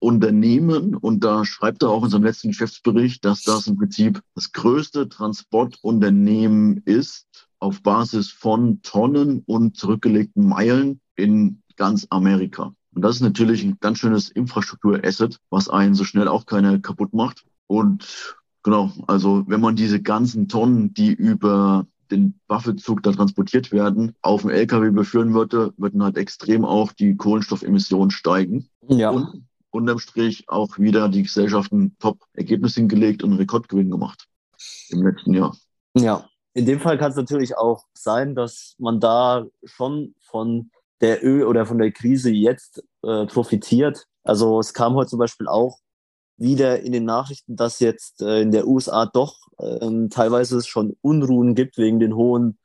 Zugtransportunternehmen. 0.00 0.94
Und 0.94 1.24
da 1.24 1.44
schreibt 1.44 1.82
er 1.82 1.90
auch 1.90 2.04
in 2.04 2.10
seinem 2.10 2.24
letzten 2.24 2.48
Geschäftsbericht, 2.48 3.24
dass 3.24 3.42
das 3.42 3.66
im 3.66 3.76
Prinzip 3.76 4.22
das 4.34 4.52
größte 4.52 5.08
Transportunternehmen 5.08 6.82
ist 6.84 7.26
auf 7.58 7.82
Basis 7.82 8.30
von 8.30 8.82
Tonnen 8.82 9.42
und 9.46 9.76
zurückgelegten 9.76 10.46
Meilen 10.46 11.00
in 11.16 11.62
ganz 11.76 12.06
Amerika. 12.10 12.74
Und 12.94 13.02
das 13.02 13.16
ist 13.16 13.22
natürlich 13.22 13.62
ein 13.62 13.78
ganz 13.80 13.98
schönes 13.98 14.30
Infrastrukturasset, 14.30 15.38
was 15.50 15.68
einen 15.68 15.94
so 15.94 16.04
schnell 16.04 16.28
auch 16.28 16.46
keiner 16.46 16.78
kaputt 16.78 17.12
macht. 17.12 17.44
Und 17.66 18.36
genau, 18.62 18.92
also 19.06 19.44
wenn 19.46 19.60
man 19.60 19.76
diese 19.76 20.00
ganzen 20.00 20.48
Tonnen, 20.48 20.94
die 20.94 21.12
über 21.12 21.86
den 22.10 22.38
Waffezug 22.46 23.02
da 23.02 23.12
transportiert 23.12 23.72
werden, 23.72 24.14
auf 24.22 24.42
dem 24.42 24.50
LKW 24.50 24.86
überführen 24.86 25.34
würde, 25.34 25.74
würden 25.76 26.02
halt 26.02 26.16
extrem 26.16 26.64
auch 26.64 26.92
die 26.92 27.16
Kohlenstoffemissionen 27.16 28.10
steigen. 28.10 28.68
Ja. 28.88 29.10
Und 29.10 29.42
unterm 29.76 29.98
Strich 29.98 30.44
auch 30.48 30.78
wieder 30.78 31.08
die 31.08 31.22
Gesellschaften 31.22 31.96
Top-Ergebnis 31.98 32.74
hingelegt 32.74 33.22
und 33.22 33.34
Rekordgewinn 33.34 33.90
gemacht 33.90 34.26
im 34.90 35.06
letzten 35.06 35.34
Jahr. 35.34 35.56
Ja, 35.94 36.28
in 36.54 36.66
dem 36.66 36.80
Fall 36.80 36.98
kann 36.98 37.10
es 37.10 37.16
natürlich 37.16 37.56
auch 37.56 37.84
sein, 37.94 38.34
dass 38.34 38.74
man 38.78 38.98
da 39.00 39.46
schon 39.64 40.14
von 40.20 40.70
der 41.00 41.24
Ö 41.24 41.44
oder 41.44 41.66
von 41.66 41.78
der 41.78 41.92
Krise 41.92 42.30
jetzt 42.30 42.82
äh, 43.02 43.26
profitiert. 43.26 44.06
Also 44.24 44.58
es 44.58 44.72
kam 44.72 44.94
heute 44.94 45.10
zum 45.10 45.18
Beispiel 45.18 45.48
auch 45.48 45.78
wieder 46.38 46.80
in 46.80 46.92
den 46.92 47.04
Nachrichten, 47.04 47.56
dass 47.56 47.80
jetzt 47.80 48.22
äh, 48.22 48.40
in 48.42 48.50
der 48.50 48.66
USA 48.66 49.06
doch 49.06 49.36
ähm, 49.58 50.10
teilweise 50.10 50.62
schon 50.62 50.96
Unruhen 51.00 51.54
gibt 51.54 51.78
wegen 51.78 52.00
den 52.00 52.14
hohen 52.14 52.58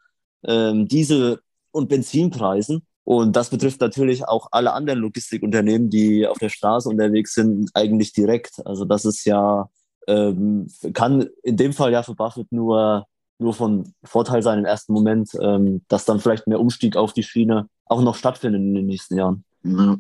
ähm, 0.44 0.88
Diesel- 0.88 1.42
und 1.72 1.88
Benzinpreisen. 1.90 2.86
Und 3.12 3.36
das 3.36 3.50
betrifft 3.50 3.82
natürlich 3.82 4.26
auch 4.26 4.48
alle 4.52 4.72
anderen 4.72 5.00
Logistikunternehmen, 5.00 5.90
die 5.90 6.26
auf 6.26 6.38
der 6.38 6.48
Straße 6.48 6.88
unterwegs 6.88 7.34
sind, 7.34 7.70
eigentlich 7.74 8.14
direkt. 8.14 8.66
Also 8.66 8.86
das 8.86 9.04
ist 9.04 9.26
ja, 9.26 9.70
ähm, 10.08 10.68
kann 10.94 11.28
in 11.44 11.58
dem 11.58 11.74
Fall 11.74 11.92
ja 11.92 12.04
für 12.04 12.16
Buffett 12.16 12.50
nur, 12.54 13.06
nur 13.38 13.54
von 13.54 13.94
Vorteil 14.06 14.42
sein 14.42 14.60
im 14.60 14.66
ersten 14.66 14.94
Moment, 14.94 15.32
ähm, 15.42 15.82
dass 15.90 16.06
dann 16.06 16.22
vielleicht 16.22 16.48
mehr 16.48 16.62
Umstieg 16.62 16.96
auf 16.96 17.12
die 17.12 17.24
Schiene 17.24 17.68
auch 17.84 18.02
noch 18.02 18.16
stattfindet 18.16 18.62
in 18.62 18.76
den 18.76 18.86
nächsten 18.86 19.18
Jahren. 19.18 19.44
Ja, 19.64 19.98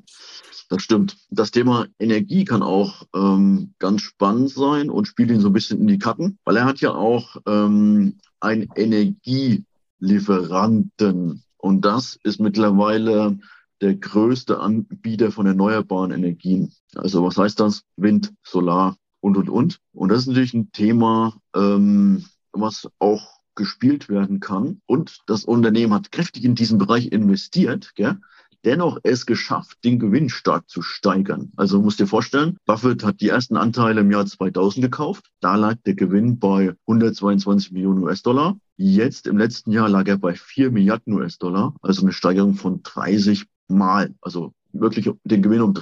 das 0.69 0.81
stimmt. 0.81 1.17
Das 1.31 1.51
Thema 1.51 1.87
Energie 1.99 2.45
kann 2.45 2.63
auch 2.63 3.03
ähm, 3.13 3.73
ganz 3.79 4.03
spannend 4.03 4.51
sein 4.51 4.89
und 4.89 5.09
spielt 5.09 5.31
ihn 5.31 5.41
so 5.41 5.49
ein 5.49 5.53
bisschen 5.53 5.81
in 5.81 5.87
die 5.87 5.99
Karten, 5.99 6.39
weil 6.45 6.55
er 6.55 6.63
hat 6.63 6.79
ja 6.79 6.95
auch 6.95 7.35
ähm, 7.45 8.19
einen 8.39 8.69
Energielieferanten 8.73 11.43
und 11.61 11.85
das 11.85 12.19
ist 12.23 12.39
mittlerweile 12.39 13.39
der 13.81 13.95
größte 13.95 14.59
Anbieter 14.59 15.31
von 15.31 15.45
erneuerbaren 15.45 16.11
Energien. 16.11 16.71
Also 16.95 17.23
was 17.23 17.37
heißt 17.37 17.59
das? 17.59 17.83
Wind, 17.97 18.33
Solar 18.43 18.97
und, 19.21 19.37
und, 19.37 19.49
und. 19.49 19.79
Und 19.93 20.09
das 20.09 20.21
ist 20.21 20.27
natürlich 20.27 20.53
ein 20.53 20.71
Thema, 20.71 21.35
ähm, 21.55 22.25
was 22.51 22.87
auch 22.99 23.41
gespielt 23.55 24.09
werden 24.09 24.39
kann. 24.39 24.81
Und 24.85 25.19
das 25.27 25.45
Unternehmen 25.45 25.93
hat 25.93 26.11
kräftig 26.11 26.43
in 26.43 26.55
diesen 26.55 26.77
Bereich 26.77 27.11
investiert. 27.11 27.91
Gell? 27.95 28.17
dennoch 28.65 28.99
es 29.03 29.25
geschafft, 29.25 29.77
den 29.83 29.99
Gewinn 29.99 30.29
stark 30.29 30.69
zu 30.69 30.81
steigern. 30.81 31.51
Also 31.55 31.81
musst 31.81 31.99
dir 31.99 32.07
vorstellen, 32.07 32.57
Buffett 32.65 33.03
hat 33.03 33.21
die 33.21 33.29
ersten 33.29 33.57
Anteile 33.57 34.01
im 34.01 34.11
Jahr 34.11 34.25
2000 34.25 34.83
gekauft. 34.83 35.25
Da 35.39 35.55
lag 35.55 35.75
der 35.85 35.95
Gewinn 35.95 36.39
bei 36.39 36.73
122 36.87 37.71
Millionen 37.71 38.03
US-Dollar. 38.03 38.57
Jetzt 38.83 39.27
im 39.27 39.37
letzten 39.37 39.71
Jahr 39.71 39.87
lag 39.87 40.07
er 40.07 40.17
bei 40.17 40.33
4 40.33 40.71
Milliarden 40.71 41.13
US-Dollar, 41.13 41.75
also 41.83 42.01
eine 42.01 42.13
Steigerung 42.13 42.55
von 42.55 42.81
30 42.81 43.45
Mal. 43.67 44.15
Also 44.21 44.53
wirklich 44.73 45.07
den 45.23 45.43
Gewinn 45.43 45.61
um, 45.61 45.75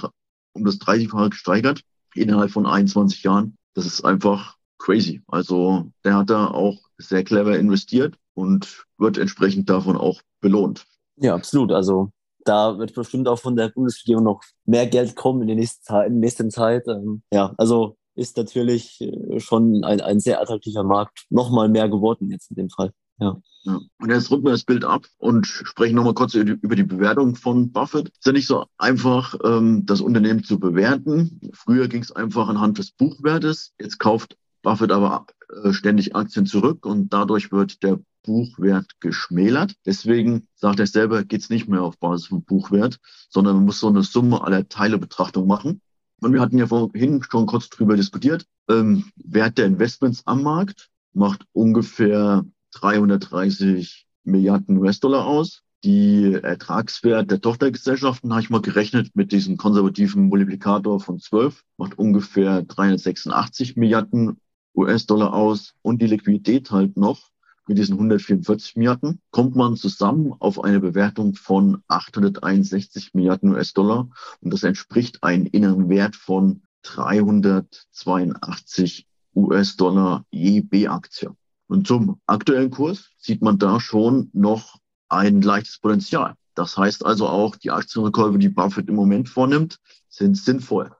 um 0.52 0.64
das 0.66 0.78
30-fache 0.80 1.30
gesteigert 1.30 1.80
innerhalb 2.14 2.50
von 2.50 2.66
21 2.66 3.22
Jahren. 3.22 3.56
Das 3.72 3.86
ist 3.86 4.04
einfach 4.04 4.58
crazy. 4.76 5.22
Also 5.28 5.90
der 6.04 6.14
hat 6.14 6.28
da 6.28 6.48
auch 6.48 6.78
sehr 6.98 7.24
clever 7.24 7.58
investiert 7.58 8.18
und 8.34 8.84
wird 8.98 9.16
entsprechend 9.16 9.70
davon 9.70 9.96
auch 9.96 10.20
belohnt. 10.42 10.84
Ja, 11.16 11.34
absolut. 11.34 11.72
Also 11.72 12.10
da 12.44 12.78
wird 12.78 12.92
bestimmt 12.94 13.28
auch 13.28 13.38
von 13.38 13.56
der 13.56 13.70
Bundesregierung 13.70 14.24
noch 14.24 14.42
mehr 14.66 14.86
Geld 14.86 15.16
kommen 15.16 15.40
in 15.40 15.46
der 15.46 15.56
nächsten 15.56 15.84
Zeit. 15.84 16.06
In 16.08 16.14
der 16.16 16.20
nächsten 16.20 16.50
Zeit. 16.50 16.86
Ähm, 16.86 17.22
ja, 17.32 17.54
also 17.56 17.96
ist 18.14 18.36
natürlich 18.36 19.00
äh, 19.00 19.40
schon 19.40 19.84
ein, 19.84 20.00
ein 20.00 20.20
sehr 20.20 20.40
attraktiver 20.40 20.84
Markt 20.84 21.26
nochmal 21.30 21.68
mehr 21.68 21.88
geworden 21.88 22.30
jetzt 22.30 22.50
in 22.50 22.56
dem 22.56 22.70
Fall. 22.70 22.92
Ja. 23.18 23.36
ja. 23.64 23.80
Und 23.98 24.10
jetzt 24.10 24.30
rücken 24.30 24.44
wir 24.44 24.52
das 24.52 24.64
Bild 24.64 24.84
ab 24.84 25.06
und 25.18 25.46
sprechen 25.46 25.94
nochmal 25.94 26.14
kurz 26.14 26.34
über 26.34 26.74
die 26.74 26.84
Bewertung 26.84 27.36
von 27.36 27.70
Buffett. 27.70 28.08
Es 28.08 28.18
ist 28.18 28.26
ja 28.26 28.32
nicht 28.32 28.46
so 28.46 28.64
einfach, 28.78 29.34
ähm, 29.44 29.84
das 29.84 30.00
Unternehmen 30.00 30.42
zu 30.42 30.58
bewerten. 30.58 31.40
Früher 31.52 31.88
ging 31.88 32.02
es 32.02 32.12
einfach 32.12 32.48
anhand 32.48 32.78
des 32.78 32.92
Buchwertes. 32.92 33.72
Jetzt 33.78 33.98
kauft 33.98 34.36
Buffett 34.62 34.90
aber 34.90 35.26
äh, 35.62 35.72
ständig 35.72 36.16
Aktien 36.16 36.46
zurück 36.46 36.86
und 36.86 37.12
dadurch 37.12 37.52
wird 37.52 37.82
der 37.82 38.00
Buchwert 38.22 39.00
geschmälert. 39.00 39.74
Deswegen 39.86 40.46
sagt 40.54 40.80
er 40.80 40.86
selber, 40.86 41.24
geht 41.24 41.42
es 41.42 41.50
nicht 41.50 41.68
mehr 41.68 41.82
auf 41.82 41.98
Basis 41.98 42.28
von 42.28 42.42
Buchwert, 42.42 42.98
sondern 43.28 43.56
man 43.56 43.64
muss 43.64 43.80
so 43.80 43.88
eine 43.88 44.02
Summe 44.02 44.42
aller 44.42 44.68
Teilebetrachtung 44.68 45.46
machen. 45.46 45.80
Und 46.20 46.32
wir 46.32 46.40
hatten 46.40 46.58
ja 46.58 46.66
vorhin 46.66 47.22
schon 47.22 47.46
kurz 47.46 47.68
drüber 47.68 47.96
diskutiert. 47.96 48.46
Ähm, 48.68 49.04
Wert 49.16 49.58
der 49.58 49.66
Investments 49.66 50.26
am 50.26 50.42
Markt 50.42 50.90
macht 51.12 51.44
ungefähr 51.52 52.44
330 52.72 54.06
Milliarden 54.24 54.76
US-Dollar 54.78 55.26
aus. 55.26 55.62
Die 55.82 56.34
Ertragswert 56.34 57.30
der 57.30 57.40
Tochtergesellschaften 57.40 58.30
habe 58.32 58.42
ich 58.42 58.50
mal 58.50 58.60
gerechnet 58.60 59.16
mit 59.16 59.32
diesem 59.32 59.56
konservativen 59.56 60.28
Multiplikator 60.28 61.00
von 61.00 61.18
12, 61.18 61.64
macht 61.78 61.98
ungefähr 61.98 62.62
386 62.62 63.76
Milliarden 63.76 64.38
US-Dollar 64.76 65.32
aus 65.32 65.74
und 65.80 66.02
die 66.02 66.06
Liquidität 66.06 66.70
halt 66.70 66.98
noch 66.98 67.30
mit 67.66 67.78
diesen 67.78 67.94
144 67.94 68.76
Milliarden, 68.76 69.20
kommt 69.30 69.56
man 69.56 69.76
zusammen 69.76 70.34
auf 70.38 70.62
eine 70.64 70.80
Bewertung 70.80 71.34
von 71.34 71.82
861 71.88 73.14
Milliarden 73.14 73.52
US-Dollar 73.52 74.08
und 74.40 74.52
das 74.52 74.62
entspricht 74.62 75.22
einem 75.22 75.46
inneren 75.46 75.88
Wert 75.88 76.16
von 76.16 76.62
382 76.82 79.06
US-Dollar 79.34 80.24
je 80.30 80.60
B-Aktie. 80.60 81.34
Und 81.68 81.86
zum 81.86 82.20
aktuellen 82.26 82.70
Kurs 82.70 83.10
sieht 83.18 83.42
man 83.42 83.58
da 83.58 83.78
schon 83.78 84.30
noch 84.32 84.76
ein 85.08 85.42
leichtes 85.42 85.78
Potenzial. 85.78 86.34
Das 86.54 86.76
heißt 86.76 87.06
also 87.06 87.28
auch, 87.28 87.54
die 87.56 87.70
Aktienrückkäufe, 87.70 88.38
die 88.38 88.48
Buffett 88.48 88.88
im 88.88 88.96
Moment 88.96 89.28
vornimmt, 89.28 89.78
sind 90.08 90.36
sinnvoll. 90.36 90.90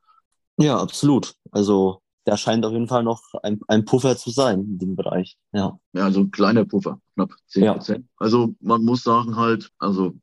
Ja, 0.58 0.78
absolut. 0.78 1.34
Also 1.50 2.02
da 2.30 2.36
scheint 2.36 2.64
auf 2.64 2.72
jeden 2.72 2.86
Fall 2.86 3.02
noch 3.02 3.22
ein, 3.42 3.60
ein 3.66 3.84
Puffer 3.84 4.16
zu 4.16 4.30
sein 4.30 4.60
in 4.60 4.78
dem 4.78 4.94
Bereich. 4.94 5.36
Ja, 5.52 5.80
ja 5.92 6.04
also 6.04 6.20
ein 6.20 6.30
kleiner 6.30 6.64
Puffer, 6.64 7.00
knapp 7.14 7.32
10 7.48 7.72
Prozent. 7.72 8.04
Ja. 8.04 8.10
Also 8.18 8.54
man 8.60 8.84
muss 8.84 9.02
sagen 9.02 9.34
halt, 9.34 9.72
also 9.80 10.14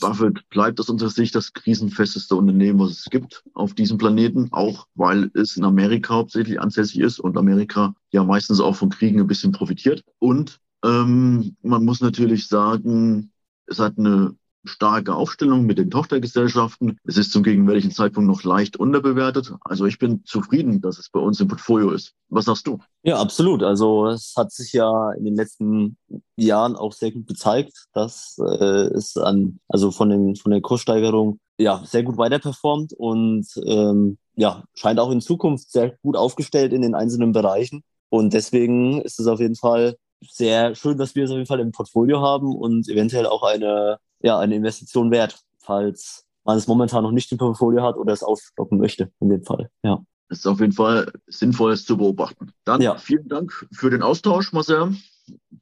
Buffett 0.00 0.48
bleibt 0.48 0.80
aus 0.80 0.88
unserer 0.88 1.10
Sicht 1.10 1.36
das 1.36 1.52
krisenfesteste 1.52 2.34
Unternehmen, 2.34 2.80
was 2.80 2.90
es 2.90 3.04
gibt 3.04 3.44
auf 3.54 3.74
diesem 3.74 3.96
Planeten, 3.96 4.48
auch 4.50 4.88
weil 4.96 5.30
es 5.34 5.56
in 5.56 5.62
Amerika 5.62 6.14
hauptsächlich 6.14 6.60
ansässig 6.60 6.98
ist 6.98 7.20
und 7.20 7.38
Amerika 7.38 7.94
ja 8.10 8.24
meistens 8.24 8.58
auch 8.58 8.74
von 8.74 8.90
Kriegen 8.90 9.20
ein 9.20 9.28
bisschen 9.28 9.52
profitiert. 9.52 10.02
Und 10.18 10.58
ähm, 10.84 11.56
man 11.62 11.84
muss 11.84 12.00
natürlich 12.00 12.48
sagen, 12.48 13.30
es 13.66 13.78
hat 13.78 13.98
eine 13.98 14.34
starke 14.64 15.14
Aufstellung 15.14 15.64
mit 15.66 15.78
den 15.78 15.90
Tochtergesellschaften. 15.90 16.98
Es 17.04 17.16
ist 17.16 17.32
zum 17.32 17.42
gegenwärtigen 17.42 17.90
Zeitpunkt 17.90 18.28
noch 18.28 18.44
leicht 18.44 18.76
unterbewertet. 18.76 19.52
Also 19.62 19.86
ich 19.86 19.98
bin 19.98 20.24
zufrieden, 20.24 20.80
dass 20.80 20.98
es 20.98 21.10
bei 21.10 21.20
uns 21.20 21.40
im 21.40 21.48
Portfolio 21.48 21.90
ist. 21.90 22.14
Was 22.28 22.46
sagst 22.46 22.66
du? 22.66 22.78
Ja, 23.02 23.20
absolut. 23.20 23.62
Also 23.62 24.06
es 24.06 24.34
hat 24.36 24.52
sich 24.52 24.72
ja 24.72 25.12
in 25.12 25.24
den 25.24 25.34
letzten 25.34 25.96
Jahren 26.36 26.76
auch 26.76 26.92
sehr 26.92 27.12
gut 27.12 27.26
gezeigt, 27.26 27.86
dass 27.92 28.38
äh, 28.38 28.88
es 28.94 29.16
an, 29.16 29.58
also 29.68 29.90
von 29.90 30.08
den 30.08 30.36
von 30.36 30.52
der 30.52 30.60
Kurssteigerung 30.60 31.38
ja 31.58 31.82
sehr 31.84 32.02
gut 32.02 32.16
weiterperformt 32.16 32.92
und 32.94 33.46
ähm, 33.66 34.18
ja 34.36 34.64
scheint 34.74 35.00
auch 35.00 35.10
in 35.10 35.20
Zukunft 35.20 35.70
sehr 35.70 35.96
gut 36.02 36.16
aufgestellt 36.16 36.72
in 36.72 36.82
den 36.82 36.94
einzelnen 36.94 37.32
Bereichen. 37.32 37.82
Und 38.08 38.34
deswegen 38.34 39.00
ist 39.02 39.18
es 39.18 39.26
auf 39.26 39.40
jeden 39.40 39.56
Fall 39.56 39.96
sehr 40.30 40.74
schön, 40.74 40.98
dass 40.98 41.14
wir 41.14 41.24
es 41.24 41.30
auf 41.30 41.36
jeden 41.36 41.46
Fall 41.46 41.60
im 41.60 41.72
Portfolio 41.72 42.20
haben 42.20 42.54
und 42.54 42.88
eventuell 42.88 43.26
auch 43.26 43.42
eine 43.42 43.98
ja, 44.22 44.38
eine 44.38 44.56
Investition 44.56 45.10
wert, 45.10 45.38
falls 45.58 46.26
man 46.44 46.56
es 46.56 46.66
momentan 46.66 47.02
noch 47.02 47.12
nicht 47.12 47.30
im 47.32 47.38
Portfolio 47.38 47.82
hat 47.82 47.96
oder 47.96 48.12
es 48.12 48.22
aufstocken 48.22 48.78
möchte, 48.78 49.12
in 49.20 49.28
dem 49.28 49.44
Fall. 49.44 49.70
Ja. 49.82 50.04
Das 50.28 50.38
ist 50.38 50.46
auf 50.46 50.60
jeden 50.60 50.72
Fall 50.72 51.12
sinnvoll, 51.26 51.72
es 51.72 51.84
zu 51.84 51.96
beobachten. 51.96 52.52
Dann 52.64 52.80
ja. 52.80 52.96
vielen 52.96 53.28
Dank 53.28 53.66
für 53.72 53.90
den 53.90 54.02
Austausch, 54.02 54.52
Marcel. 54.52 54.96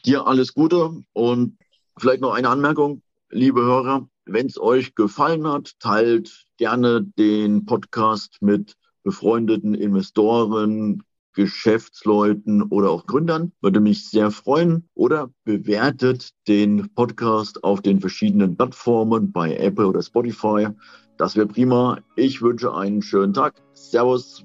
Dir 0.07 0.27
alles 0.27 0.55
Gute 0.55 1.03
und 1.13 1.59
vielleicht 1.99 2.21
noch 2.21 2.33
eine 2.33 2.49
Anmerkung, 2.49 3.03
liebe 3.31 3.63
Hörer. 3.63 4.09
Wenn 4.27 4.47
es 4.47 4.61
euch 4.61 4.95
gefallen 4.95 5.47
hat, 5.47 5.73
teilt 5.81 6.45
gerne 6.57 7.03
den 7.19 7.65
Podcast 7.65 8.37
mit 8.41 8.77
befreundeten 9.03 9.75
Investoren, 9.75 11.03
Geschäftsleuten 11.35 12.63
oder 12.63 12.91
auch 12.91 13.07
Gründern. 13.07 13.53
Würde 13.61 13.81
mich 13.81 14.09
sehr 14.09 14.31
freuen. 14.31 14.89
Oder 14.95 15.31
bewertet 15.45 16.31
den 16.49 16.93
Podcast 16.95 17.65
auf 17.65 17.81
den 17.83 18.01
verschiedenen 18.01 18.57
Plattformen 18.57 19.33
bei 19.33 19.57
Apple 19.57 19.87
oder 19.87 20.03
Spotify. 20.03 20.69
Das 21.17 21.37
wäre 21.37 21.47
prima. 21.47 21.99
Ich 22.17 22.43
wünsche 22.43 22.75
einen 22.75 23.03
schönen 23.03 23.35
Tag. 23.35 23.55
Servus. 23.75 24.45